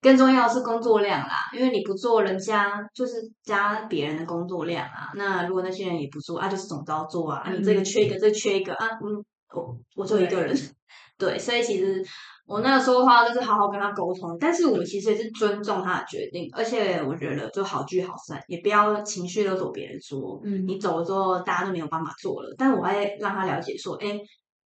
[0.00, 1.34] 更重要的是工作量啦。
[1.52, 5.10] 因为你不做，人家就是加别人的工作量啊。
[5.14, 7.52] 那如果那些人也不做啊，就是总招做啊。
[7.52, 9.22] 你这个缺一个，这缺一个啊，嗯，
[9.54, 10.56] 我我就一个人，
[11.18, 12.02] 对，所以其实。
[12.48, 22.54] 我那个说话就是好好跟他沟通，但是我其实也是尊重他的决定，而且我觉得就好聚好散，也不要情绪勒索别人说，嗯，你走了之后大家都没有办法做了。
[22.56, 24.18] 但我会让他了解说，哎，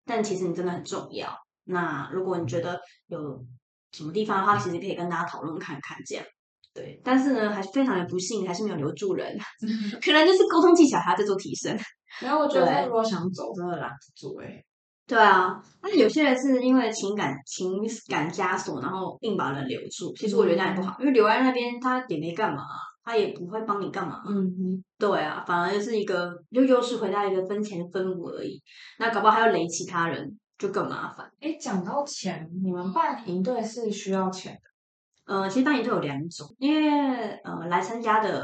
[0.07, 1.37] 但其实你真的很重要。
[1.65, 3.45] 那如果你觉得有
[3.91, 6.25] 什么地方的话，其实可以跟大家讨论看看这样。
[6.73, 9.37] 对，但是呢，还是非常的不幸，还是没有留住人，
[10.01, 11.77] 可能就是沟通技巧还要再做提升。
[12.21, 14.63] 然后我觉得对如果想走，真的拦不住哎。
[15.13, 17.71] 对啊，那有些人是因为情感情
[18.09, 20.11] 感枷锁，然后硬把人留住。
[20.17, 22.63] 其实我觉得那样也不好，因为留在那边他也没干嘛，
[23.05, 24.23] 他也不会帮你干嘛。
[24.27, 28.59] 嗯哼，对啊，反而就是一个又又是回到一个分钱分母而已。
[28.99, 31.31] 那搞不好还要累其他人，就更麻烦。
[31.41, 35.35] 哎，讲到钱，你们办营队是需要钱的。
[35.35, 38.43] 呃，其实办营队有两种，因为呃来参加的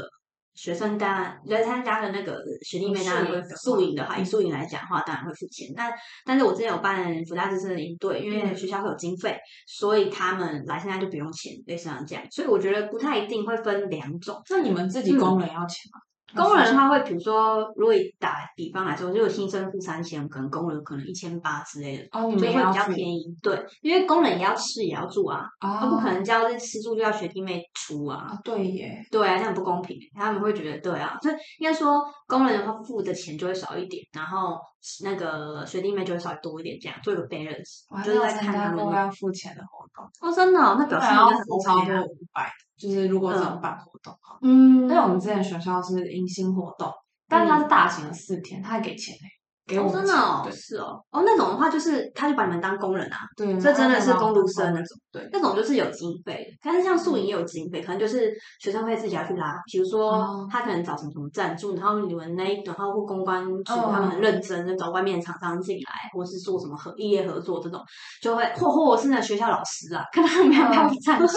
[0.59, 5.69] 学生当然来参加的那个学弟妹当然会宿营的话以宿营来讲的话，当然会付钱。
[5.73, 5.89] 但
[6.25, 12.23] 但是我之前有办福大之声的营队，因为嗯学校会有经费，所以他们来参加就不用钱，类似像这样。
[12.29, 14.41] 所以我觉得不太一定会分两种。
[14.49, 16.01] 那你们自己嗯工人要钱吗？
[16.35, 23.25] 工人的话会，比如说，如果以打比方来说，如果新生付三千，可能工人可能一千八之类的，哦，你就会比较便宜。
[23.41, 28.17] 对，因为工人也要吃也要住啊，啊他不可能叫是吃住就要学弟妹出啊。
[28.17, 34.59] 啊，对耶，对啊，这样不公平，他们会觉得对啊，所以应该说工人的话付的钱就会少一点，然后
[35.03, 38.89] 那个学弟妹就会稍微多一点，这样做一个 balance，就是在看他们。
[38.89, 42.43] 要付钱的活动，哦，真的、哦，那表示应该很付超 OK 啊。
[42.79, 44.39] 就是如果这种办活动哈。
[44.41, 46.89] 嗯，因为我们之前学校是迎新活动，
[47.27, 49.27] 但是它是大型的四天，他还给钱哎，
[49.69, 60.47] 给我哦，们钱真的哦，是哦，哦，那种的话就是他就把你们当工人啊，对，这真的是公路路生那种，对，那种就是有经费的，但是像宿营也有经费，可能就是学生会自己要去拉，比如说哦。
[60.51, 63.89] 他可能找什么什么赞助，然后你们那一然后或公关组哦。
[63.91, 67.79] 他们很认真，就找外面的厂商进来，或是做什么合异业合作这种，
[68.21, 71.27] 就会或或者是那学校老师啊，看他们有没有赞助，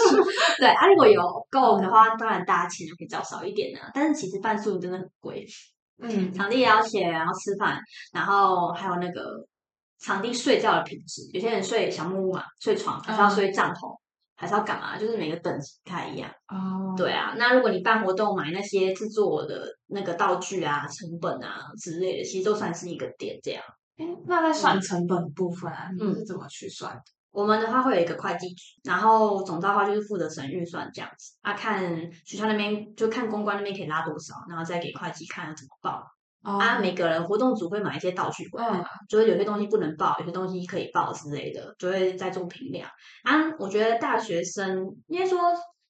[0.57, 5.45] 对啊，如果有 够的话，当然大家钱就可以交少一点的，但是其实办宿营真的很贵，
[6.03, 7.79] 嗯，场地也要写，然后吃饭，
[8.11, 9.45] 然后还有那个
[9.99, 11.21] 场地睡觉的品质。
[11.33, 13.97] 有些人睡小木屋嘛，睡床，还是要睡帐篷，
[14.35, 14.97] 还是要干嘛？
[14.97, 16.29] 就是每个等级不太一样。
[16.49, 23.63] 哦，对啊，那如果你办活动买那些制作的那个道具啊、成本啊之类的，其实都算是一个点这样。
[23.97, 27.01] 哎那在算成本部分啊，你嗯是怎么去算的？
[27.33, 31.81] 我们的话会有一个会计组，然后总招的话就是负责审预算这样子啊，看
[32.23, 36.03] 学校那边就看公关那边可以拉多少，然后再给会计看要怎么报。
[36.43, 42.87] 哦啊，每个人活动组会买一些道具回来，嗯就是有些东西不能报，有些东西可以报之类的，就会再做评量。
[43.23, 45.39] 啊，我觉得大学生应该说，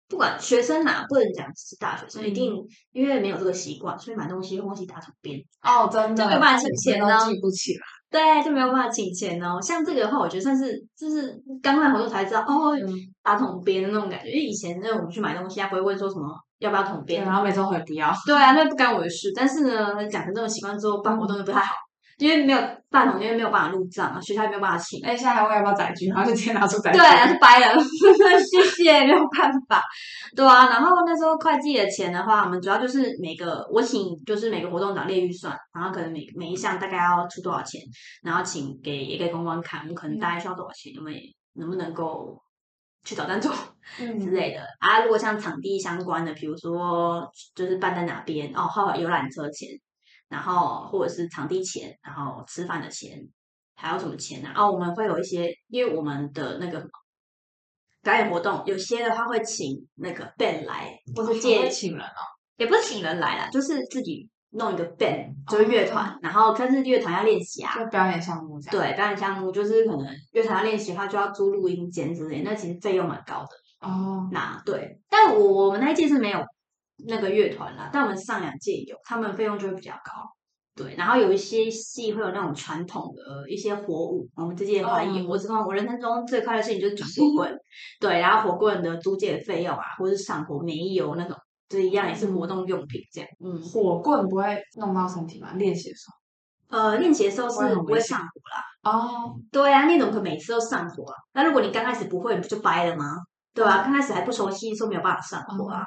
[0.08, 7.82] 不管学生哪，不能讲只是大学生，一嗯定因为没有这个习惯，所以买东西会忘记打成边，哦，真的，就没有办法请钱都呢记不起来。
[8.13, 9.60] 对，就没有办法请钱哦。
[9.60, 12.88] 像这个的话，我觉得算是就是刚来活动才知道哦，嗯，
[13.23, 14.30] 打桶边的那种感觉。
[14.30, 18.13] 因为以前那我们去买东西，他不会问说什么要不要统对，编，然后每周回不要。
[18.28, 19.34] 对啊，那不干我的事。
[19.36, 21.73] 但是呢，养成这种习惯之后，办活动就不太好，
[22.17, 25.04] 因为没有办同，因为没有办法入账啊，学校也没有办法请。
[25.04, 26.97] 哎，现在还问要不要载具，然后就直接拿出载具。
[26.97, 29.82] 对啊，就掰了， 谢谢，没有办法。
[30.36, 37.82] 对啊，然后那时候会计的钱的话，我们主要就是每个我请就是每个活动长列预算，然后可能每每一项大概要出多少钱，
[38.23, 41.13] 然后请给也给公关看，我可能大概需要多少钱，你们
[41.56, 42.39] 能不能够
[43.04, 43.49] 去找赞助？
[43.97, 45.02] 之嗯， 类的啊。
[45.02, 49.67] 如果像场地相关的，比如说就是办在哪边哦，还有游览车钱，
[50.33, 53.21] 然后或者是场地钱，然后吃饭的钱，
[53.75, 54.63] 还有什么钱呢、啊？
[54.63, 56.83] 哦，我们会有一些，因为我们的那个
[58.01, 62.21] 表演活动，有些的话会请那个 band 来，或是借会请人哦。
[62.57, 68.71] 也不是请人来啦，就是自己弄一个 band，就是乐团，然后但是乐团要练习啊，就表演项目这样。
[68.71, 73.49] 对，表演项目就是可能乐团要练习的话，就要租录音间之类，那其实费用蛮高的。
[73.87, 76.39] 哦，那对，但我我们那一届是没有
[77.08, 80.29] 那个乐团啦，但我们上两届有，他们费用就会比较高。
[80.75, 87.56] 对，然后有一些戏会有那种传统的一些火舞，我们这届的话也，嗯我知道我人生中最快乐的事情就是转火 棍，
[87.99, 91.38] 对，然后火棍的租借的费用啊，或是上火煤油那种，
[91.69, 93.29] 这一样也是活动用品这样。
[93.45, 95.53] 嗯，火棍不会弄到身体吗？
[95.53, 101.15] 练习的时候呃，练习的时候是不会上火啦，哦，对啊，那种可每次都上火啊。
[101.34, 103.17] 那如果你刚开始不会，你不就掰了吗？
[103.53, 105.86] 对啊，刚开始还不熟悉的时候没有办法上火啊。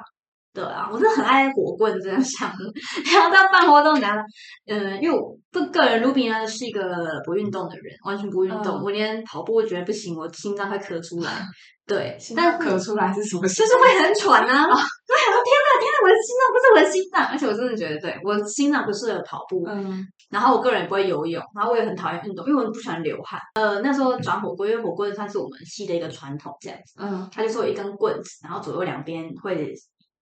[0.57, 2.65] 对啊，我是很爱火棍这样想的。
[3.13, 4.15] 然后到办活动拿，
[4.65, 6.81] 嗯，因为我不个人 Ruby 呢是一个
[7.23, 11.31] 不运动的人，完全不运动，嗯我连跑步我觉得不行，我心脏快咳出来。
[11.87, 13.43] 对，心脏咳出来是什么？
[13.47, 14.65] 就是会很喘啊。
[14.65, 19.63] 对，我说天哪，天哪，我的心脏不是我的心脏，而且我真的觉得，对我心脏不适合跑步。
[19.65, 23.39] 嗯，然后我个人也不会游泳，然后我也很讨厌运动，因为我不喜欢流汗。
[23.53, 29.73] 呃，那时候转火锅，因为火锅算是我们系的一个传统，这样子，嗯，它就是有一根棍子，然后左右两边会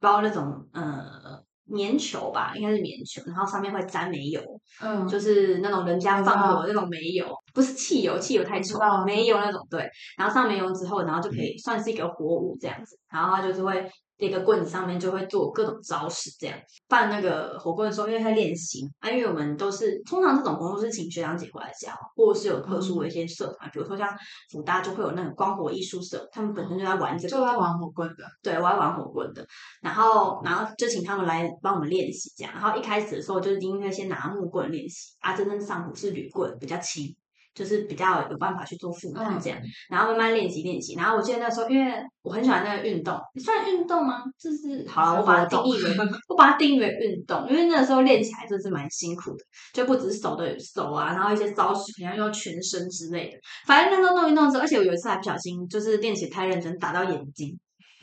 [0.06, 4.40] 包那种呃棉球吧，应该是棉球，然后上面会沾煤油，
[4.80, 9.90] 嗯，就是那种人家放火的那种煤油，不是汽油，汽油太臭煤油那种对。
[10.16, 24.08] 然后上煤油之后，然后就可以算是一个火舞这样子，然后它就是会一个棍子上面就会做各种招式，这样办那个火棍的时候，因为在练习啊，因为我们都是通常这种活动是请学长姐回来教，或者是有特殊的一些社团，比如说像
[24.52, 28.24] 福大就会有那个光火艺术社，他们本身就在玩这个，就在玩火棍的。
[28.42, 29.46] 对，我在玩火棍的，
[29.82, 37.14] 然后然后就请他们来帮我们练习这样，然后一开始的时候就是因为先拿木棍练习，啊，真正上火是铝棍，比较轻。
[37.56, 39.58] 就是比较有办法去做负担这样，
[39.90, 40.94] 然后慢慢练习练习。
[40.96, 44.22] 然后我记得那时候，因为我很喜欢那个运动，算运动吗？
[44.38, 53.38] 就是好了，我把它定义为 我把它定义为运动，因为那个时候练起来就是蛮辛苦的，就不止手的手啊，然后一些招式可能要用全身之类的。
[53.66, 57.58] 反正那时候弄一弄之后，而且我有一次还不小心就是练起太认真，打到眼睛、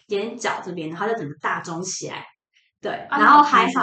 [0.09, 2.25] 眼角这边，然后就整个大肿起来。
[2.81, 3.83] 对，然后还好。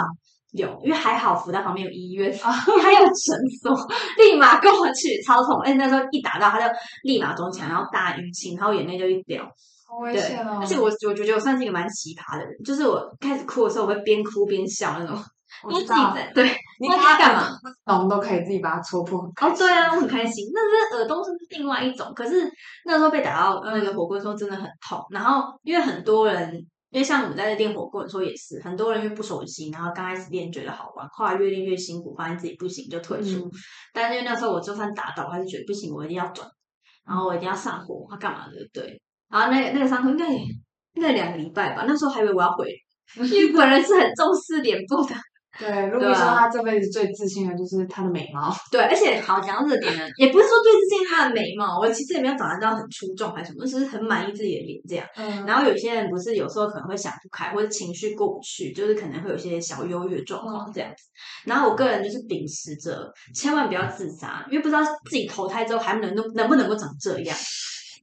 [0.52, 3.72] 有，因为还好福大旁边有医院， 还有诊所，
[4.18, 5.60] 立马跟我去超痛。
[5.60, 6.66] 哎，那时候一打到他就
[7.04, 9.44] 立马肿起来，然后大淤青，然后眼泪就一掉，
[9.86, 10.58] 好危险哦！
[10.60, 15.16] 而且我我觉得我算是一个蛮奇葩的人，就是我开始哭的时候，我会边哭边笑那种。
[15.62, 17.50] 我自己在对，你他干嘛？
[17.84, 19.20] 洞都可以自己把它戳破。
[19.20, 20.46] 哦，对啊，我很开心。
[20.54, 22.50] 那是耳洞是另外一种，可是
[22.86, 25.04] 那时候被打到那个火锅的时候真的很痛。
[25.10, 26.66] 然后因为很多人。
[26.90, 33.48] 因为像我们在练火棍的时候也是，很多人因为不熟悉，然后刚开始练觉得好玩，后来越练越辛苦，发现自己不行就退出。
[33.94, 36.48] 但是因为那时候我就算打倒，还是觉得不行，我一定要转，
[37.06, 38.54] 然后我一定要上火，他干嘛的？
[38.72, 39.00] 对。
[39.28, 42.68] 然后那个那个伤口应该应该两个礼拜吧，那时候还以为我要回，
[43.16, 45.14] 因为本人是很重视脸部的。
[45.58, 48.54] 对，卢比说她这辈子最自信的就是她的美貌。
[48.70, 55.06] 对，而且好讲到这点呢，也不是说最自信她的美貌，我其实也没有长得到很出众还是什么，只是很满意自己的脸这样。
[55.16, 55.44] 嗯。
[55.46, 61.04] 然后有些人不是有时候可能会想不开，或者情绪过不去，就是可能会有些小忧郁状况这样子。
[61.44, 67.36] 然后我个人就是秉持着，千万不要自杀，因为不知道自己投胎之后还能能能不能够长这样。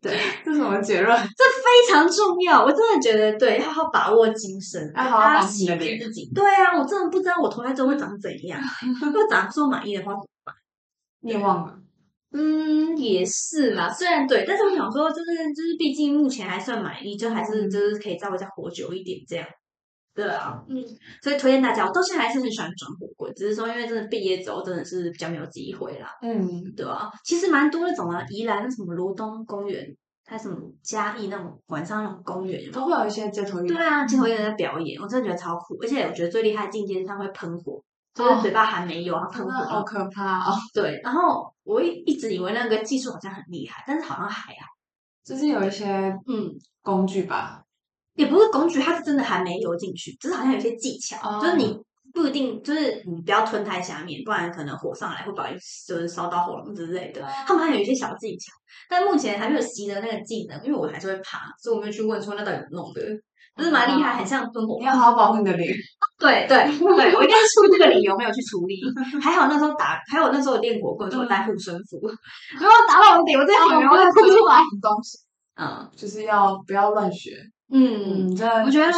[0.01, 1.09] 对，这是什么结论？
[1.17, 6.29] 这非常重要，我真的觉得对，好好把握精神，要好好洗涤自己。
[6.33, 8.59] 对啊，我真的不知道我投胎之后会长怎样，
[9.01, 10.55] 如果长不满意的话怎么办？
[11.21, 11.73] 你也忘了？
[12.33, 13.89] 嗯，也是啦。
[13.89, 19.47] 虽然对，但是我想说，就是就是，毕竟目前还算满意，就还是就是可以稍微再活久一点这样。
[20.17, 20.83] 对啊，嗯，
[21.21, 26.09] 所以推荐大家，我到现在还是很喜欢转火棍，只是说因为真的毕业之后真的是比较没有机会啦。
[26.23, 29.85] 嗯，对啊，其实蛮多那种啊，宜兰那什么罗东公园，
[30.25, 33.77] 还有什么嘉义那种晚上那种公园，都会有一些街头艺人。
[33.77, 37.79] 对啊，街头艺人在表演，我真的觉得超酷，而且我觉得最厉害的境界是他会喷火，
[38.15, 40.55] 就是嘴巴还没有，啊喷火，好可怕哦。
[40.73, 44.65] 对，然后我一一直以为那个技术好像很厉害，但是好像还好，
[45.23, 45.85] 就是有一些
[46.25, 46.57] 嗯。
[46.81, 47.61] 工具吧。
[48.17, 51.79] 也不是工具，它是真的还没游进去，只是好像有些技巧，就是你
[52.13, 55.49] 不一定，就是你不要吞太下面，不然可能火上来会把
[55.87, 57.21] 就是烧到喉咙之类的。
[57.45, 58.51] 他们还有一些小技巧，
[58.89, 63.01] 但目前还没有习得那个技能，因为我还是会怕，所以我没有去问说那到底怎么弄的，
[63.55, 64.77] 就是蛮厉害，很像吞火。
[64.79, 65.71] 你要好好保护你的脸。
[66.17, 68.81] 对对对，我应该是出这个理由没有去处理。
[69.21, 71.99] 还好那时候打，还有那时候练火棍，我带护身符，
[72.57, 75.19] 如果打到我脸，我再好然后再哭出来东西。
[75.55, 77.31] 嗯，就是要不要乱学。
[77.69, 78.29] 嗯，
[78.65, 78.91] 我觉得，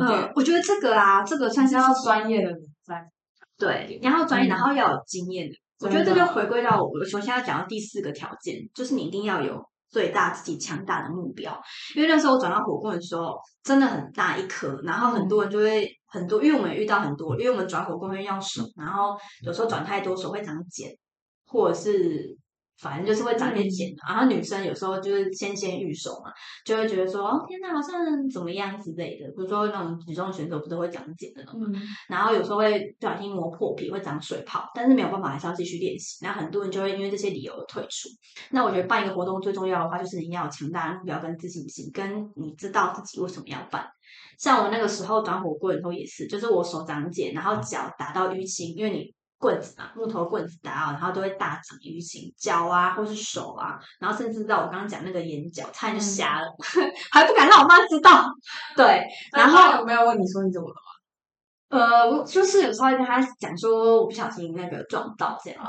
[0.00, 3.08] 嗯，我觉得这个啊，这个算是要专业的人在，
[3.56, 5.54] 对，然后专业，然后要有经验的。
[5.80, 11.56] 我觉得这就回归到我，我现在要讲到第四个条件，就是你一定要有最大自己强大的目标。
[11.94, 20.90] 因为那时候我转到火棍的时候，真的很大一颗，然后很多人就会很多，因为我们遇到很多，因为我们转火棍会用手，然后有时候转太多手会长茧，
[21.46, 22.36] 或者是。
[22.78, 26.30] 反正就是会长些茧，然后女生有时候就是纤纤玉手嘛，
[26.64, 29.26] 就会觉得说哦天哪，好像怎么样之类的。
[29.28, 31.60] 比如说那种举重选手不是会长茧的种，
[32.08, 36.24] 然后有时候会不小心磨破皮，会长水泡，但是没有办法，还是要继续练习。
[36.24, 38.08] 那很多人就会因为这些理由而退出。
[38.50, 43.86] 那我觉得办一个活动最重要的话，就是你要有强大的目标跟自信心，跟你知道自己为什么要办。
[44.38, 49.15] 像我那个时候短火锅的时候也是，就是我手长茧，然后脚打到淤青，因为你。
[49.38, 56.46] 棍子嘛，木头棍子打到，然后都会大长淤青，脚啊，或是手啊，然后甚至到我刚刚讲那个眼角，差点就瞎了，
[57.12, 58.24] 还不敢让我妈知道。
[58.76, 60.76] 对，然后有没有问你说你怎么了？
[61.68, 65.60] 呃，我就是有时候跟他讲说，我不小心那个撞到这样。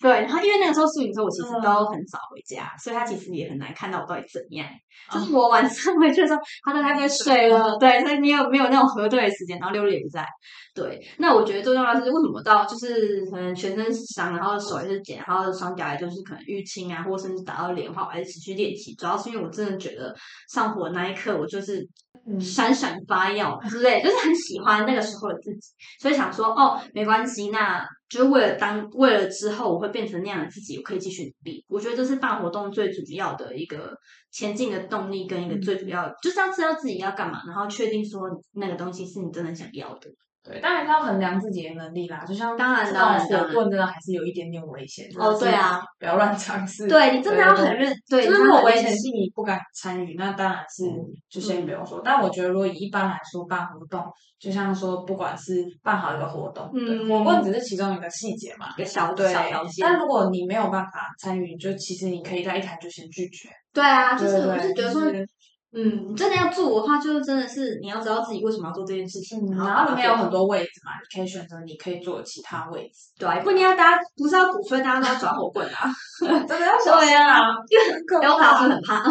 [0.00, 4.66] 对，然后因为那个时候输赢之后，我其实都很少回家，所以他其实也很难看到我到底怎样。
[5.10, 7.76] 就是我晚上回去的时候，他都还在睡了。
[7.78, 10.26] 对，所以没有没有那种核对的时间，然后六六也不在。
[10.74, 18.94] 对，那我觉得最重要的是为什么到就是可能全身是伤，然后手也是茧，然后双脚也就是可能淤青啊，或甚至打到脸的话，我还是持续练习。
[18.94, 20.14] 主要是因为我真的觉得
[20.50, 22.05] 上火那一刻，我就是嗯
[22.40, 31.64] 闪闪发耀之类， 就是很喜欢那个时候的自己，所以想说哦，没关系，那就是为了当为了之后我会变成那样的自己，我可以继续努力。
[31.68, 33.96] 我觉得这是办活动最主要的一个
[34.30, 38.22] 前进的动力，跟一个嗯最主要，就是要知道自己要干嘛，然后确定说
[38.52, 40.10] 那个东西是你真的想要的。
[40.46, 42.24] 对，当然是要衡量自己的能力啦。
[42.24, 45.06] 就像当然这当然当然种火棍真的还是有一点点危险。
[45.18, 46.86] 哦，对啊，不要乱尝试。
[46.86, 50.84] 对你真的要很认，对，就是如果危险性你不敢参与，那当然是
[51.28, 52.00] 就先不用说。
[52.04, 54.00] 但我觉得，如果以一般来说办活动，
[54.38, 59.34] 就像说，不管是办好一个活动，嗯火棍只是其中一个细节嘛，一个小对。
[59.80, 63.48] 但如果你没有办法参与，就其实你可以在一开就先拒绝。
[63.72, 65.26] 对啊，就是对我是觉得说，就是
[65.72, 73.10] 嗯，你真的要做的话，就是真的是你要知道自己为什么要做这件事情，嗯，然然后里面有很多多位置嘛，你可以选择你可以坐其他位置。
[73.18, 75.90] 对啊，不一定要大家不是要鼓吹大家都要转火棍啊，
[76.20, 79.02] 真的要小心啊，因为我老师很怕，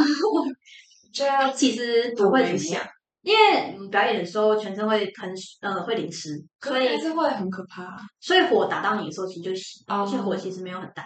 [1.16, 2.88] 对啊，其实不会很危险怎么样，
[3.22, 5.32] 因为嗯表演的时候全身会喷
[5.62, 6.32] 呃会淋湿，
[6.62, 7.96] 所所以是会很可怕。
[8.20, 11.04] 所以火打到你的时候其实就熄，哦而且火其实没有很大。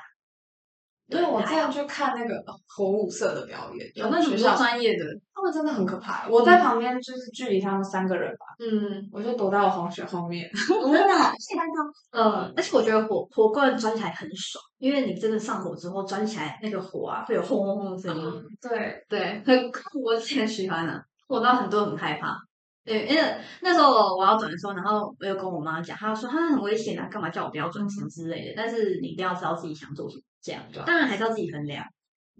[1.10, 6.28] 对，我之还好前去看那个火舞社的表演，有那种学校专业的，他们真的很可怕。
[6.30, 10.48] 我在旁边就是距离他们三个人吧，嗯，我就躲在我同学后面。
[10.82, 12.20] 我真的好喜欢他。
[12.20, 18.44] 呃， 而且我觉得火火棍转起来很爽，因为你真的上火之后钻起来，那个火啊会有轰轰轰的声音。
[18.62, 22.38] 对，对，很酷，我之前喜欢的，火到很多很害怕。
[22.86, 28.54] 对，因为那时候我要转的时候，然后我有跟我妈讲，她说她很危险啊，干嘛叫我不要转什么之类的。
[28.56, 30.86] 但是你一定要知道自己想做什么，这样对啊。
[30.86, 31.86] 当然还是要自己衡量。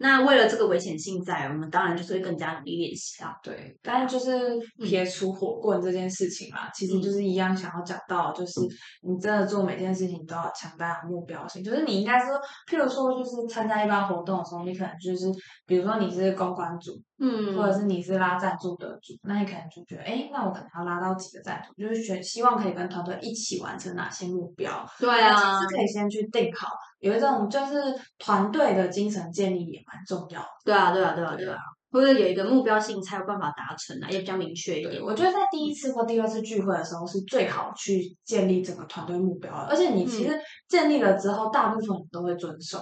[0.02, 3.36] 那为了这个危险性在，我们当然就是会更加努力练习啊。
[3.44, 8.62] 对，但是就是撇除火棍这件事情啦，其实就是一样想要讲到，就是
[9.02, 12.40] 你真的做每件事情都要强大的目标性，就是你应该说，
[12.72, 15.26] 譬如说就是参加一般活动的时候，你可能就是
[15.66, 27.76] 比如说你是公关组，嗯，或者是你是拉赞助的组，那你可能就觉得，哎，那我可能要拉到几个赞助，就是选希望可以跟团队一起完成哪些目标，对啊实，可以先去定好，有一种就是
[28.18, 30.48] 团队的精神建立也蛮重要的。
[30.64, 31.60] 对啊，对啊，对啊，对对啊，
[31.92, 35.04] 或者有一个目标性才有办法达成啊，也比较明确一，点。
[35.04, 42.80] 我觉得在第一次或第二次聚会的时候是最好去建立整个团队目标的，而且你其实建立了之后，大部分人都会遵守。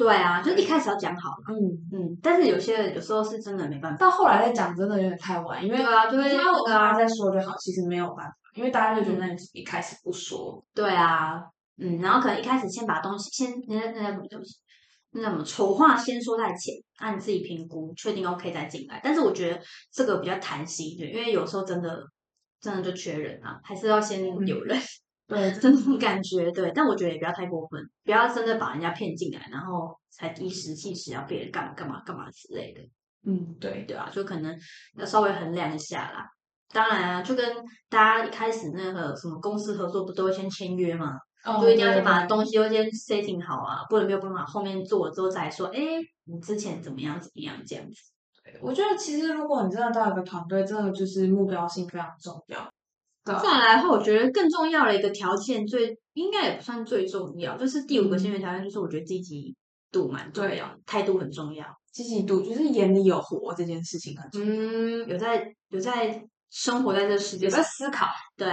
[0.00, 1.54] 对啊，就一开始要讲好，嗯，
[1.92, 3.98] 嗯，但是有些有时候是真的没办法。
[3.98, 11.42] 到后来再讲真的有点太晚，因为对啊，就会他我那个啊大家再说就好，其实没有办法，因为大家就觉得你一开始不说，对啊，
[11.76, 14.56] 嗯，然后可能一开始先把东西先那那那什么东西，
[15.10, 19.00] 那什么丑话先说在前，按自己评估，确定 OK 再进来。
[19.04, 19.60] 但是我觉得
[19.92, 22.02] 这个比较弹性，对，因为有时候真的
[22.58, 24.78] 真的就缺人啊，还是要先有人，
[25.30, 26.72] 对，这种 感觉对。
[26.74, 32.80] 但我觉得也不要太过分，不要真的把人家骗进来，然后才一时气时要别人干嘛干嘛干嘛之类的。
[33.24, 34.58] 嗯，对，对啊，就可能
[34.98, 36.26] 要稍微衡量一下啦。
[36.72, 37.44] 当然啊，就跟
[37.88, 41.18] 大家一开始那个什么公司合作，不都会先签约嘛？
[41.44, 45.80] 哦就一定要先把对东西都先 setting 好啊，不能没有办法后面做了之后再说，哎，
[46.24, 47.94] 你之前怎么样怎么样这样子。
[48.60, 52.70] 我觉得其实如果你真的到一个团队，真的就是目标性非常重要。
[53.24, 59.54] 再来的话，我觉得更重要的一个条件，最应该也不算最重要，就是第五个先决条件，就是我觉得积极
[59.92, 60.56] 度蛮重对。
[60.56, 61.64] 要，态度很重要。
[61.92, 68.06] 积极度就是眼里有活这件事情很重要，嗯，有在有在生活在这世界有上在，思考。
[68.36, 68.48] 对，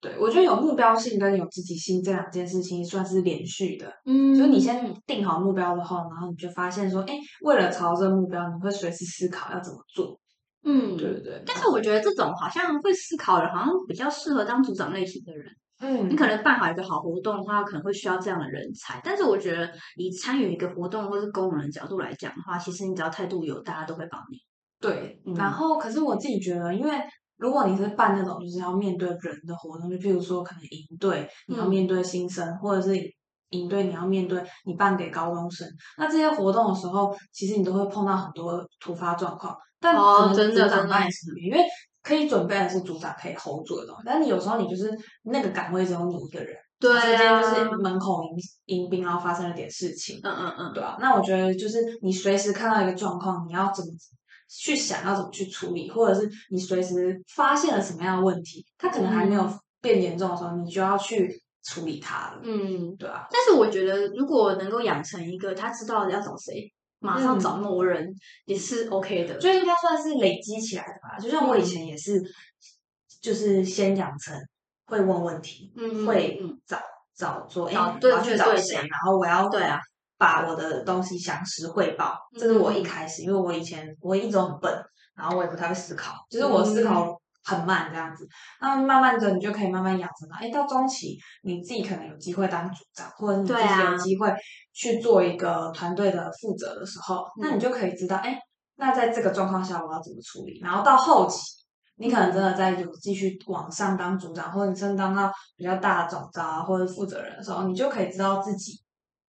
[0.00, 3.90] 对，我觉得有目标性跟有积极性这两件事情算是连续的。
[4.06, 4.34] 嗯。
[4.34, 10.18] 就是你先定好目标之后，然后你就发现说，哎，为了朝这个目标，你会随时思考要怎么做，
[10.64, 11.42] 嗯，对对对？
[11.46, 15.46] 但是我觉得这种好像会思考的，好像比较适合当组长类型的人。
[15.80, 19.00] 嗯，你可能办好一个好活动的话，可能会需要这样的人才。
[19.02, 24.38] 但是我觉得，以参与一个活动或是公人的角度来讲的话，其实你只要态度有，大家都会帮你。
[24.80, 25.20] 对。
[25.26, 26.92] 嗯然后，可是我自己觉得，因为
[27.36, 32.92] 如果你是办那种就是要面对人的活动，就譬如说可能营队，你要嗯面对新生，或者是
[33.52, 39.56] 营队你要面对你办给高中生，那这些活动的时候，其实你都会碰到很多突发状况。
[39.80, 41.58] 但可能哦真的组长真的帮你处理，因为
[42.02, 44.90] 可以准备的是组长可以 hold 住的东西，但你有时候你就是
[45.22, 48.22] 那个岗位只有你一个人，对假设今天就是啊门口
[48.66, 53.90] 迎迎宾，然后发生了点事情，嗯嗯嗯，对啊，那我觉得就是你随时看到一个状况，你要怎么
[54.48, 62.40] 去想，要怎么去处理，或者是你随时发现了什么样的问题，它可能还没有嗯变严重的时候，你就要去处理他了。
[62.42, 62.94] 嗯。
[62.96, 68.08] 对啊，但是我觉得，如果能够养成一个他知道要找谁，马上嗯找某人，
[68.44, 69.36] 也是 OK 的。
[69.38, 71.18] 就应该算是累积起来的吧。
[71.18, 72.22] 就像我以嗯前也是，
[73.20, 74.36] 就是先养成
[74.86, 76.80] 会问问题，嗯会嗯找
[77.16, 79.80] 找说，哎、我要去找谁，然后我要对啊，
[80.18, 82.16] 把我的东西详实汇报。
[82.38, 84.72] 这是我一嗯开始，因为我以前我一直都很笨，
[85.16, 88.26] 然后我也不太会思考，就是我思考很慢这样子。
[88.60, 90.36] 那慢慢的，你就可以慢慢养成了。
[90.40, 94.32] 哎，到中期你自己可能有机会当组长，或者你自己有机会
[94.72, 98.38] 去做一个团队的负责的时候，那你就可以知道，哎，
[98.76, 100.60] 那在这个状况下我要怎么处理。
[100.60, 101.40] 然后到后期，
[101.96, 108.80] 你可能真的在有继续往上当组长，或者你真当到比较大的总招或者负责人的时候，你就可以知道自己。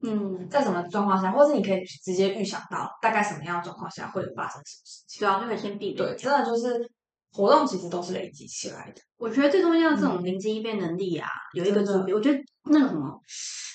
[0.03, 5.21] 嗯，在什么状况下，或是你可以直接预想到大概什么样的状况下会发生什么事情？
[5.21, 5.97] 对啊，就可以先避免。
[5.97, 6.91] 对，真的就是
[7.33, 9.01] 活动其实都是累积起来的。
[9.17, 13.21] 我觉得最重要这种灵机应变能力啊，有一个组别，我觉得那个什么，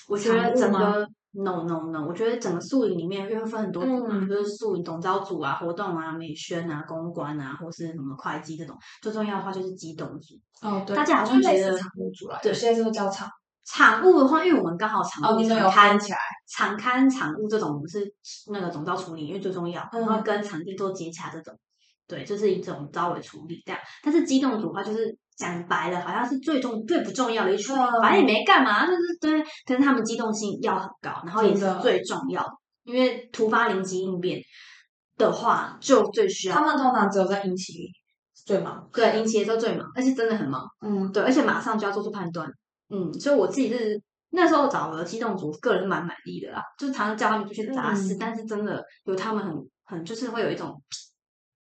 [0.08, 8.76] 我觉得整个 no no no，我觉得整个宿营里面又会分很多组嘛，就是宿营总招组啊、活动啊、美宣啊、公关啊，或是什么会计这种。
[9.02, 10.34] 最重要的话就是机动组。
[10.62, 13.28] 哦，对，大家好像觉得场务组啦，对，现在都叫场。
[13.68, 18.14] 场务的话，因为我们刚好场务场刊起来，场刊场务这种是
[18.52, 21.52] 那个总招处理，因为最重要，然后跟场地做接洽这种，
[22.06, 23.80] 对，就是一种招委处理这样。
[24.02, 29.44] 但是机动组的话，就是讲白了，好像是最重最不重要的一群，反正也没干嘛，就是对。
[29.66, 32.50] 但是他们机动性要很高，然后也是最重要的，
[32.84, 34.40] 因为突发临机应变
[35.16, 36.54] 的话，就最需要。
[36.54, 37.90] 他们通常只有在引起
[38.34, 42.48] 最忙，对，引起的时候最忙，而且真的很忙，嗯，对，而且马上就要做出判断。
[42.88, 44.00] 嗯，所以我自己是
[44.30, 46.62] 那时候找了机动组，个人蛮满意的啦。
[46.78, 49.54] 就是常常叫他们出去杂事，但是真的有他们很
[49.84, 50.80] 很，就是会有一种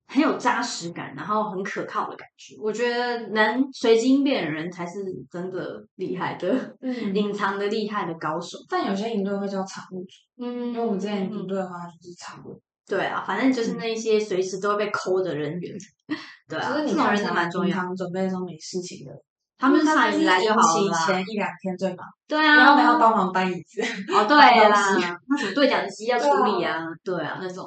[0.08, 2.56] 很有扎实感，然后很可靠的感觉。
[2.62, 5.00] 我觉得能随机应变的人才是
[5.32, 8.58] 真的厉害的， 嗯隐藏的厉害的高手。
[8.70, 12.60] 但有些营队会叫常务组，嗯，因为我们之前营队的话就是常务。
[12.86, 15.74] 对啊，反正就是那些随时都会被抠的人员。
[16.50, 17.96] 对啊，这种人是蛮重要。
[17.96, 19.12] 准备的时候没事情的。
[19.58, 20.94] 他们上一来就好了。
[21.06, 22.06] 前一两天最忙。
[22.28, 22.56] 对啊。
[22.58, 23.82] 然后还要帮忙搬椅子。
[24.14, 24.98] 哦， 对啦。
[25.28, 26.86] 那什么对讲机要处理啊？
[27.06, 27.66] 对啊，那种。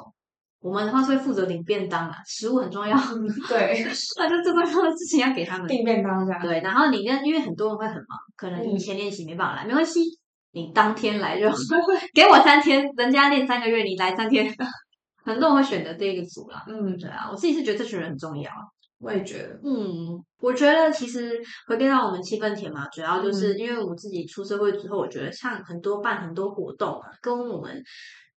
[0.59, 2.97] 我们的话是会负责领便当啊，食物很重要。
[3.47, 3.85] 对。
[4.17, 5.67] 那就最重要的事情要给他们。
[5.67, 6.41] 订便当这样。
[6.41, 10.01] 对，然后你跟因为很多人会很忙，可能以前练习没办法来，没关系，
[10.51, 11.47] 你当天来就。
[12.13, 14.51] 给我三天，人家练三个月，你来三天。
[15.23, 16.63] 很多人会选择这个组啦。
[16.67, 18.51] 嗯，对啊，我自己是觉得这群人很重要。
[18.99, 27.79] 我也觉得，嗯，我觉得其实回归到我们气氛田嘛，主要就是因为我自己出社会之后，我觉得像很多办很多活动啊，跟我们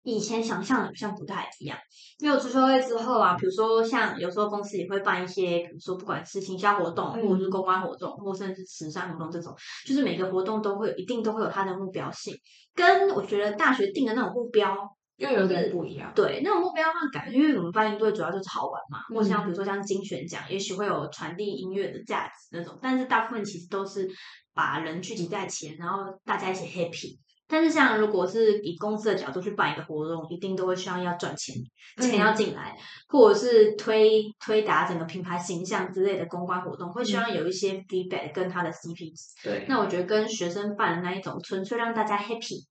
[0.04, 1.78] 以前想象的好像不太一样。
[2.20, 12.36] 因为我出社会之后啊，比如说像有时候公司也会办一些，比如说不管是行销活动，或者是公关活动，或甚至是慈善活动这种，就是每个活动都会有一定都会有它的目标性，
[12.76, 14.76] 跟我觉得大学定的那种目标。
[15.20, 24.10] 又有点不一样，对那种目标的话，感因为我们发音队主要就是好玩嘛，或像比如说像精选奖，也许会有传递音乐的价值那种，但是大部分其实都是
[24.54, 27.20] 把人聚集在前，然后大家一起 happy。
[27.50, 31.56] 但是像如果是以公司的角度去办一个活动，一定都会希望要赚钱，
[31.98, 32.78] 钱要进来，
[33.08, 39.34] 或者是推推打整个品牌形象之类的公关活动，会希望有一些 feedback 跟他的 CP 值。
[39.44, 42.70] 对，那我觉得跟学生办的那一种纯粹让大家 happy。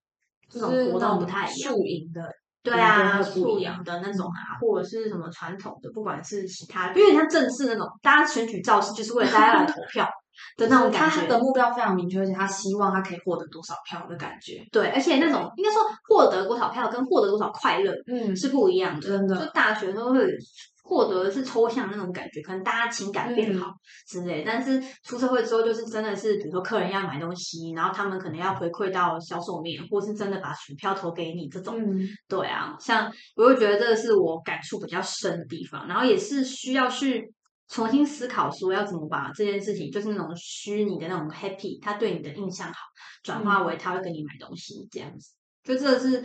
[0.51, 2.27] 这种活动不太一样，宿营的，
[2.63, 10.09] 对啊，素养的那种啊，或者是什么传统的，不管是其他，因为像正式那种，大家选举造势就是为了大家来投票
[10.57, 11.21] 的那种感觉。
[11.21, 14.63] 他的目标非常明确，而且他希望他可以获得多少票的感觉。
[14.71, 19.07] 对，而且那种应该说获得多少票跟获得多少快乐，嗯，是不一样的。
[19.07, 20.25] 真的，就大学都会。
[20.81, 23.71] 获得的是抽象那种感觉，可能大家情感变好
[24.07, 24.43] 之类。
[24.43, 31.79] 但是出社会之后，就是真的是，比如说客人要买东西，然后他们可能要回馈到销售面，或是真的把选票投给你这种。
[32.27, 37.31] 对啊，像我就觉得这个是我感触比较深的地方，然后也是需要去
[37.69, 42.79] 重新思考，说要怎么把这件事情，就是那种虚拟的那种 happy，他对你的印象好，
[43.23, 45.33] 转化为他会跟你买东西这样子。
[45.63, 46.23] 就这个是。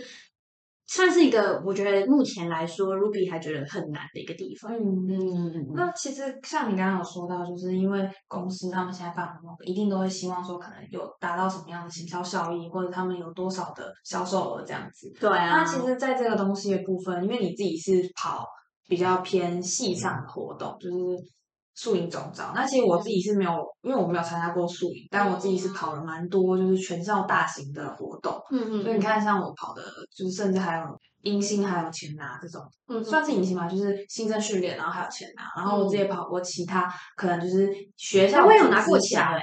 [0.86, 4.70] 算是一个，我觉得目前来说，Ruby 还觉得很难的一个地方。
[4.70, 5.72] 嗯嗯。
[5.74, 15.10] 那其实像你刚刚有说到，就是因为公司他们现在办活动，一定都会希望说，可能有达到什么样的行销效益，或者他们有多少的销售额这样子。
[15.18, 15.56] 对啊。
[15.56, 18.46] 那其实，在这个东西的部分，因为你自己是跑
[18.88, 21.34] 比较偏系上的活动，就是。
[21.76, 23.50] 宿营总招，那其实我自己是没有，
[23.82, 28.40] 因为我没有参加过宿营，但我自己是跑了蛮多，就是全校大型的活动。
[28.52, 28.82] 嗯嗯。
[28.84, 29.82] 所以你看，像我跑的，
[30.16, 30.84] 就是甚至还有
[31.22, 35.42] 迎新，还有前拿这种，嗯，算是迎新嘛，就是新生训练，然后还有前拿。
[35.56, 38.46] 然后我自己跑过其他，可能就是学校。
[38.46, 39.42] 我有拿过钱哎，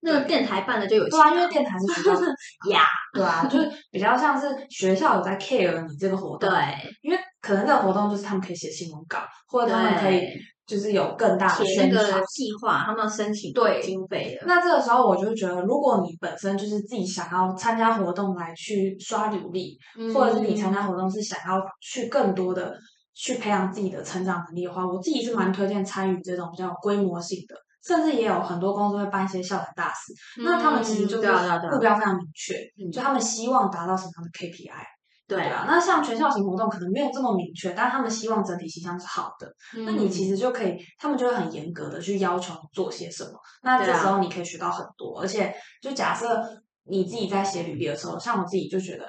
[0.00, 1.10] 那个电台办的就有钱。
[1.12, 2.20] 对啊，因为电台是学校
[2.72, 2.82] 呀，
[3.14, 6.50] 对啊，就是比较像是学校有在 care 你这个活动。
[6.50, 6.58] 对。
[7.02, 7.18] 因为
[7.48, 10.22] 可能这个活动就是他们可以写新闻稿，或者他们可以。
[10.68, 14.46] 就是有更大的宣传计划，他们要申请对经费的。
[14.46, 19.78] 那这个时候，我就觉得，如果你本身就是自己想要参加活动来去刷履历，
[20.12, 22.76] 或者是你参加活动是想要去更多的
[23.14, 31.28] 去培养自己的成长能力的话，我自己是蛮推荐参与这种比较规模性的甚至也有很多公司会办一些校园大使，那他们其实就是
[31.72, 34.97] 目标非常明确，嗯就他们希望达到什么样的 KPI。
[35.28, 39.54] 对对啊，那像全校型活动可能没有这么明确，但他们希望整体形象是好的。
[39.84, 43.32] 那你其实实就可以，他们就会很严格的去要求你做些什么。
[43.62, 46.42] 那这时候你可以学到很多，而且就假设
[46.84, 49.06] 你自己在写履历的时候，像我自己就觉得，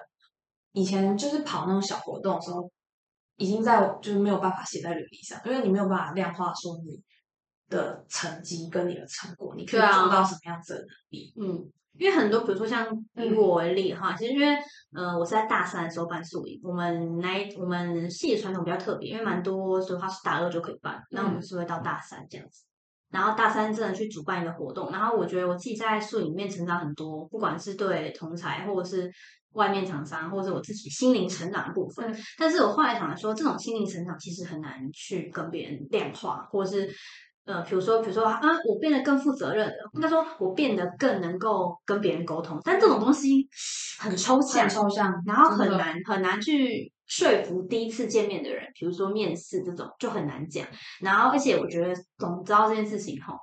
[0.74, 2.70] 以前就是跑那种小活动的时候，
[3.38, 7.01] 已经在就是没有办法写在履历上，因为你没有办法量化说你
[7.70, 11.34] 的成绩跟你的成果，你可以做到什么样子的能力。
[11.39, 11.72] 嗯。
[11.97, 14.55] 因为很多，比如说像以嗯我为例的话，其实因为
[14.93, 22.63] 呃，我是在大三的时候办宿营，我们那一我们系的传统比较特别，因为蛮多的话是大二就可以办，那我们是会到大三这样子。
[23.11, 29.11] 然后大三真的去主办一个活动，然后我觉得我自己在宿营里面成长很多，不管是对同才或者是
[29.53, 32.09] 外面厂商，或者是我自己心灵成长的部分。
[32.09, 36.89] 嗯但是我后来想来说，这种心灵成长其实很难去跟别人量化，或者是
[37.50, 43.50] 呃，比如说，比如说啊，我变得更负责任了，应该说我变得更能够跟别人沟通，但这种东西
[44.00, 50.64] 很抽象很，抽象，然后很难很难去说服第一次见面的人，比如说面试这种就很难讲。
[51.02, 53.34] 然后，而且我觉得总招这件事情吼，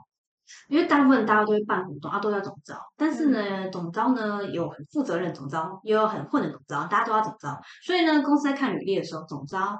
[0.68, 7.58] 因为大部分大家都会办活动，啊都要总招，但是呢，总招呢有很负责任的总招，也有很混的总招，大家都要总招。
[7.84, 9.76] 所以呢，公司在看履历的时候，总招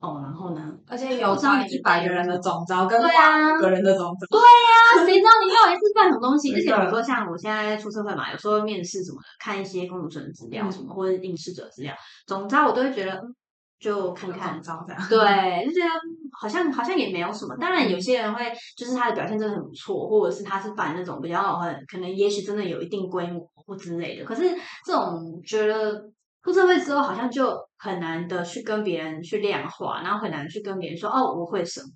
[0.00, 6.52] 哦，然后呢，而且有不知道你一百个人的总招跟对啊五个人的总招，啊，谁知道你到底是办什么东西？
[6.56, 11.94] 而且比如说像我现在出社会嘛，有时候面试什么的，看一些公主生的资料嗯什么，或者是应试者资料，
[12.26, 13.34] 总招我都会觉得，嗯，
[13.78, 14.74] 就看看总。
[14.74, 15.06] 招这样。
[15.08, 17.54] 对，就觉得嗯好像好像也没有什么。
[17.56, 24.24] 当然，有些人会就是他的表现真的很不错，或者是他是办那种比较很可能，也许真的有一定规模或之类的。
[24.24, 24.44] 可是
[24.86, 26.02] 这种觉得
[26.42, 31.86] 出社会之后，好像就很难的去跟别人去量化，然后很难去跟别人说哦，我会什么。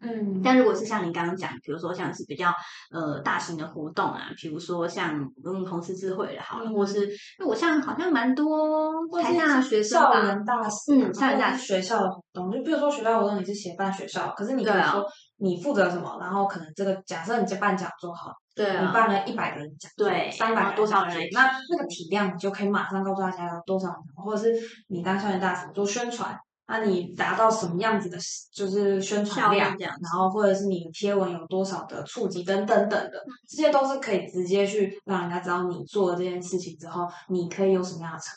[0.00, 2.52] 嗯，但如果是像你刚刚讲，比如说像是比较
[2.90, 8.92] 呃大型的活动啊，比如说像嗯红十字会的好了，嗯或是因为我像好像蛮多
[9.22, 15.02] 台大学生校吧，园大使，嗯校园大或者是学校的活动，就比如说学校活动你是协办学校，可是你可以说
[15.44, 24.54] 你负责什么，然后可能这个假设你在办讲座好对啊，办了一百个人讲座，对三百多少人那那个体量你就可以马上告诉大家有多少人，或者是
[24.88, 26.36] 你当校园大使做宣传。
[26.66, 28.16] 那你达到什么样子的，
[28.50, 38.34] 就是宣传量，然后或者是你的贴文有多少的触及等等等的，这些都是可以直接去让人家知道你做了这件事情之后，你可以有什么样的成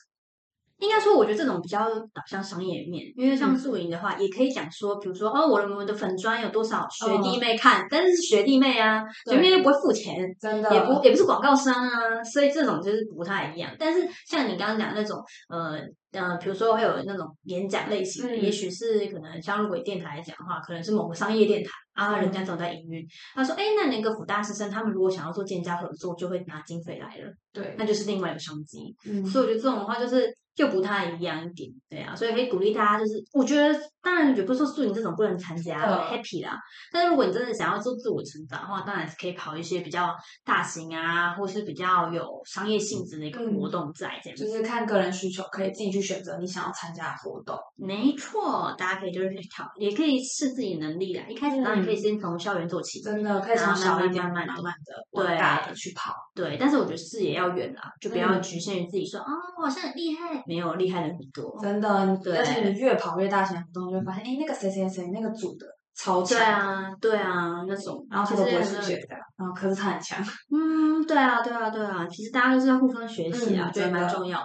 [0.80, 13.72] 应该说，我觉得这种比较导向商业面，因为像嗯宿营的话，也可以讲说，比如说哦，我的我的粉砖有多少学弟嗯妹看，但是是学弟妹啊，对学弟妹又不会付钱，真的也不也不是广告商啊，所以这种就是不太一样。
[13.80, 15.18] 但是像你刚刚讲的那种，
[15.50, 15.80] 呃
[16.18, 18.42] 呃，比如说会有那种演讲类型的，嗯。
[18.42, 23.06] 也许是可能像如果电台来讲的话，可能是某个商业电台啊，嗯人家总在营运，
[23.36, 28.96] 他说，哎，那那个辅大师生他们如果想要做建家合作，就会拿经费来了，对，那就是另外一个商机。
[29.06, 29.26] 嗯。
[29.26, 36.18] 所以我觉得这种的话就是就不太一样一点，对啊，所以可以鼓励大家，就是我觉得当然也不是说宿营这种不能参加、嗯。
[36.18, 36.58] happy 啦，
[36.92, 44.46] 但是如果你真的想要做自我成长的话，当然是可以跑一些比较大型啊，或是比较有商业性质的一个活动在这样子。
[44.46, 47.58] 就是看个人需求，可以自己去选择你想要参加的活动。
[47.76, 51.24] 没错，大家可以就是去挑，也可以试自己能力啦。
[51.28, 56.14] 一开始当然可以先从校园做起，真的可以从小一点慢慢慢慢慢的对往大的去跑。
[56.34, 61.60] 对，但是我觉得视野要远啦，就不要嗯局限于自己说啊、我好像很厉害，没有厉害的人很多。
[61.62, 70.24] 真的，对但是你越跑越大型的活动，就会发现，哎，那个谁谁谁那个组的超强对，啊，对啊，那种，然后他都不会出其实现的，然后可是他很强。
[70.52, 74.44] 嗯，对啊，对啊，对啊，其实大家都是要互相学习啊，嗯觉得蛮重要。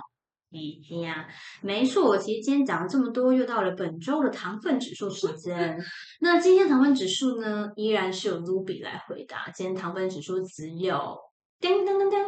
[0.53, 1.27] 嗯呀，
[1.63, 2.19] 没错。
[2.19, 5.79] 其实今天讲了这么多，又到了本周的糖分指数时间。
[6.21, 9.51] 那今天糖分指数呢，依然是由 Ruby 来回答。
[9.55, 11.17] 今天糖分指数只有
[11.59, 12.21] 叮当当当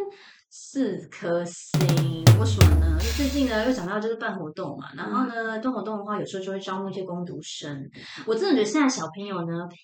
[0.49, 2.25] 四颗星。
[2.41, 2.99] 为什么呢？
[2.99, 7.91] 因为最近呢又讲到就是办活动嘛，然后呢办活动的话，有时候就会招募一些工读生。
[8.27, 9.77] 我真的觉得现在小朋友呢，非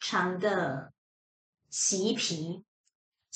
[0.00, 0.92] 常的
[1.70, 2.62] 皮皮。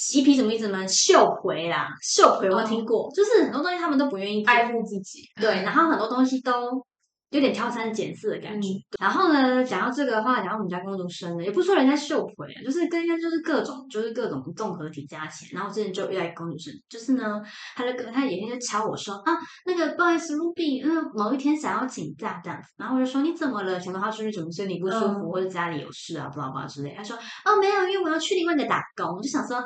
[0.01, 0.89] 嬉皮什么意思呢？
[0.89, 6.83] 秀回啦，秀回我听过，就是很多东西他们都不愿意，爱护自己，对，然后很多东西都
[7.29, 8.69] 有点挑三拣四的感觉。
[8.99, 15.61] 然后呢，讲到这个的话，讲到我们家公主生呢，也不说人家秀回啊，就是跟人家就是各种就是各种综合体加起来。
[15.61, 17.39] 然后之前就遇到一个工读生，就是呢，
[17.77, 19.37] 他就跟他有一天就敲我说啊，
[19.67, 22.69] 那个不好意思，Ruby，嗯，某一天想要请假这样子。
[22.79, 23.79] 然后我就说你怎么了？
[23.79, 26.95] 想到他是不是什么身体不舒服，嗯或者家里有事啊，巴拉巴拉之类。
[26.97, 29.15] 他说哦没有，因为我要去另外一个打工。
[29.15, 29.63] 我就想说，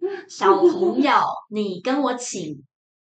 [0.28, 1.12] 小朋友，
[1.50, 2.62] 你跟我请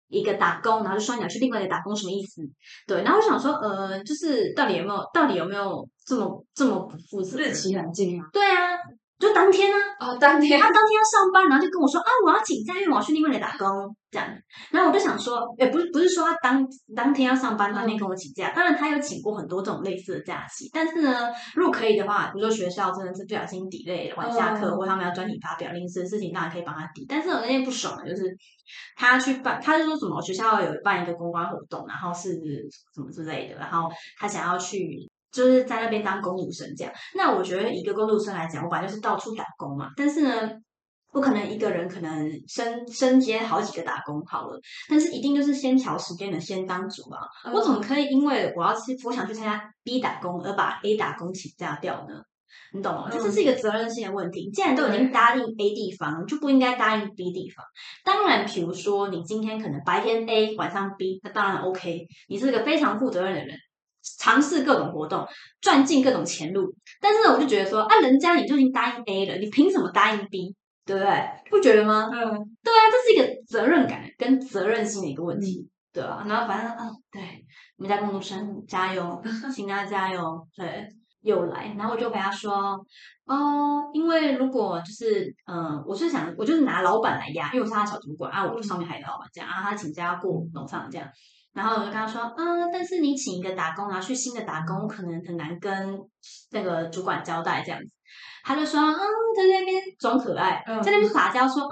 [0.07, 2.41] 一个打工，然后就说你要去另外一个打工，什么意思？
[2.87, 7.49] 对，然后我想说，呃，就是到底有没有，到底有没有这么这么不负责任？
[7.49, 8.27] 日期很近啊。
[8.31, 8.77] 对啊，
[9.17, 13.67] 就当天呢、哦，当天他当天要上班，然后就跟我说啊，我要请假，因为我要去另外的打工，
[14.11, 14.27] 这样。
[14.71, 18.51] 然后我就想说，也不是不是说他当当天要上班，当天跟我请假。
[18.53, 27.05] 当然他有请过很多这种类似的假期，但是呢，如果可以的话，比如说学校真的是不小心 delay 了晚下课，嗯或他们要专题发表临时的事情，当然可以帮他抵。
[27.07, 28.23] 但是我那天不爽的就是
[28.97, 32.33] 他去办，他是说什么学校有办一个公关活动，然后是
[32.93, 33.89] 什么之类的，然后
[34.19, 35.09] 他想要去。
[35.35, 40.49] 就是在那边当工读生这样，那我觉得一个工读生来讲，我本来就是到处打工嘛，但是呢，
[41.11, 44.57] 不可能一个人可能身身兼好几个打工好了，
[44.89, 47.19] 但是一定就是先调时间的先当主啊。
[47.53, 52.23] 我怎么可以因为我要去我想去参加 B 打工而把 A 打工请假掉呢？
[52.73, 53.09] 你懂吗？
[53.09, 54.49] 就这是一个责任心的问题。
[54.51, 57.65] 既然都已经答应 A 地方，就不应该答应 B 地方。
[58.03, 62.05] 当然，比如说你今天可能白天 A，晚上 B，那当然 OK。
[62.27, 63.57] 你是个非常负责任的人，
[64.19, 65.27] 尝试各种活动，
[65.61, 66.73] 赚尽各种钱路。
[67.01, 70.55] 但是我就觉得说，啊，人家你就已经答应 A 了，你凭什么答应 B？
[70.85, 71.29] 对不对？
[71.49, 72.09] 不觉得吗？
[72.13, 72.13] 嗯，
[72.63, 76.23] 对啊，这是一个责任感跟责任心的一个问题，对啊。
[76.27, 77.43] 然后反正嗯，对，
[77.77, 79.19] 我们家工读生加油，
[79.51, 80.87] 请大家加油，对，
[81.21, 81.73] 又来。
[81.75, 82.79] 然后我就陪他说，
[83.25, 91.07] 哦，因为如果就是嗯，我是想，我就是拿老板来压，因为我是他小主管啊，我上面还有老板这样，啊他请假要过农场这样。
[91.55, 95.97] 然后我就跟他说，嗯，但是你请一个打工，然后去新的打工，可能很难跟
[96.51, 97.87] 那个主管交代这样子。
[98.43, 98.99] 他就说，嗯，
[99.35, 101.71] 在那边装可爱，嗯在那边撒娇说，嗯，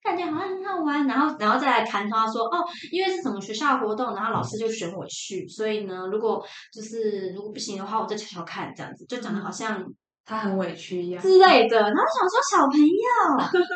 [0.00, 1.06] 感觉好像很好玩。
[1.08, 6.40] 然后，然后再来看他说，哦，因为是什么学校的活动，然后老师就选我去，所以呢，如果
[6.72, 9.84] 就是如果不行的话，我再瞧瞧看，这样子就讲的好像
[10.24, 11.20] 他很委屈一样。
[11.20, 11.80] 之类的。
[11.80, 13.60] 然后想说，小朋友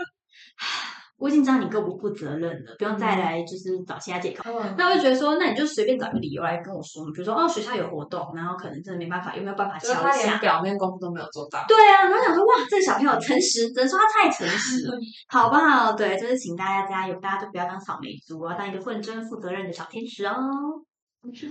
[1.20, 4.42] 我已经知道你够不负责任了，不用再来就是找其他借口。
[4.50, 10.38] 嗯，那我就觉得说，那你就随便找个理由来跟我说，比如说哦学校有活动，然后可能真的没办法，有没有办法敲一下？
[10.38, 11.62] 表面功夫都没有做到。
[11.68, 14.96] 对啊，然后想说哇，这个小朋友诚实，只能说他太诚实了，
[15.28, 15.92] 好不好？
[15.92, 20.34] 对，就是请大家加油，大家都不要当草莓族，要当一个认真负责任的小天使哦。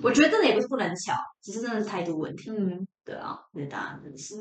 [0.01, 1.13] 我觉得真的也不是不能巧，
[1.43, 2.49] 只是真的是态度问题。
[2.49, 4.36] 嗯，对啊，对大家真的是。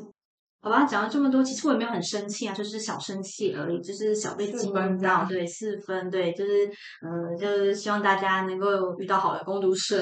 [0.61, 6.67] 好吧，讲了这么多，其实我也没有很生气啊，就是小生气而已，就是小被四惊到，对，四分，对，就是
[7.01, 8.67] 嗯，就是希望大家能够
[8.99, 9.97] 遇到好的工读生。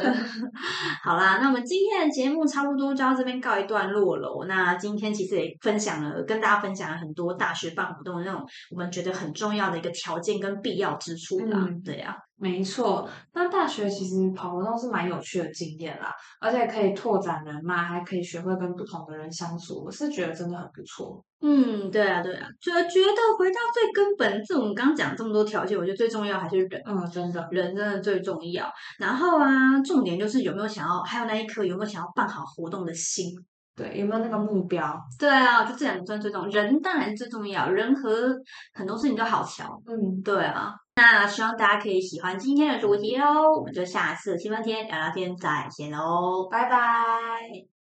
[1.03, 4.45] 好啦，那我们今天的节目差不多就到这边告一段落了。
[4.47, 11.67] 那今天其实也分享了，跟大家分享了很多大学办活动的那种我们觉得很重要的一个条件跟必要之处啦。
[11.69, 13.09] 嗯对啊，没错。
[13.33, 21.23] 那大学其实跑活动是蛮有趣的经验啦，而且可以拓展人脉，还可以学会跟不同的人相处，我是觉得真的很不错。
[21.41, 26.81] 嗯，对啊，对啊，觉觉得回到最根本，这我们刚刚讲这么多条件，我觉得最重要还是人。
[26.85, 27.47] 嗯，真的。
[27.51, 28.71] 人真的最重要。
[28.99, 33.33] 然后啊，重点就是有没有想要，还有那一颗有没有想要办好活动的心。
[33.75, 34.99] 对，有没有那个目标？
[35.19, 36.61] 对啊，就这两个算最重要。
[36.63, 38.35] 人当然最重要，人和
[38.73, 39.79] 很多事情都好瞧。
[39.85, 43.51] 嗯，对啊，那希望大家可以喜欢今天的主题哦。
[43.55, 47.76] 我们就下次七分天聊聊天再见喽，拜拜。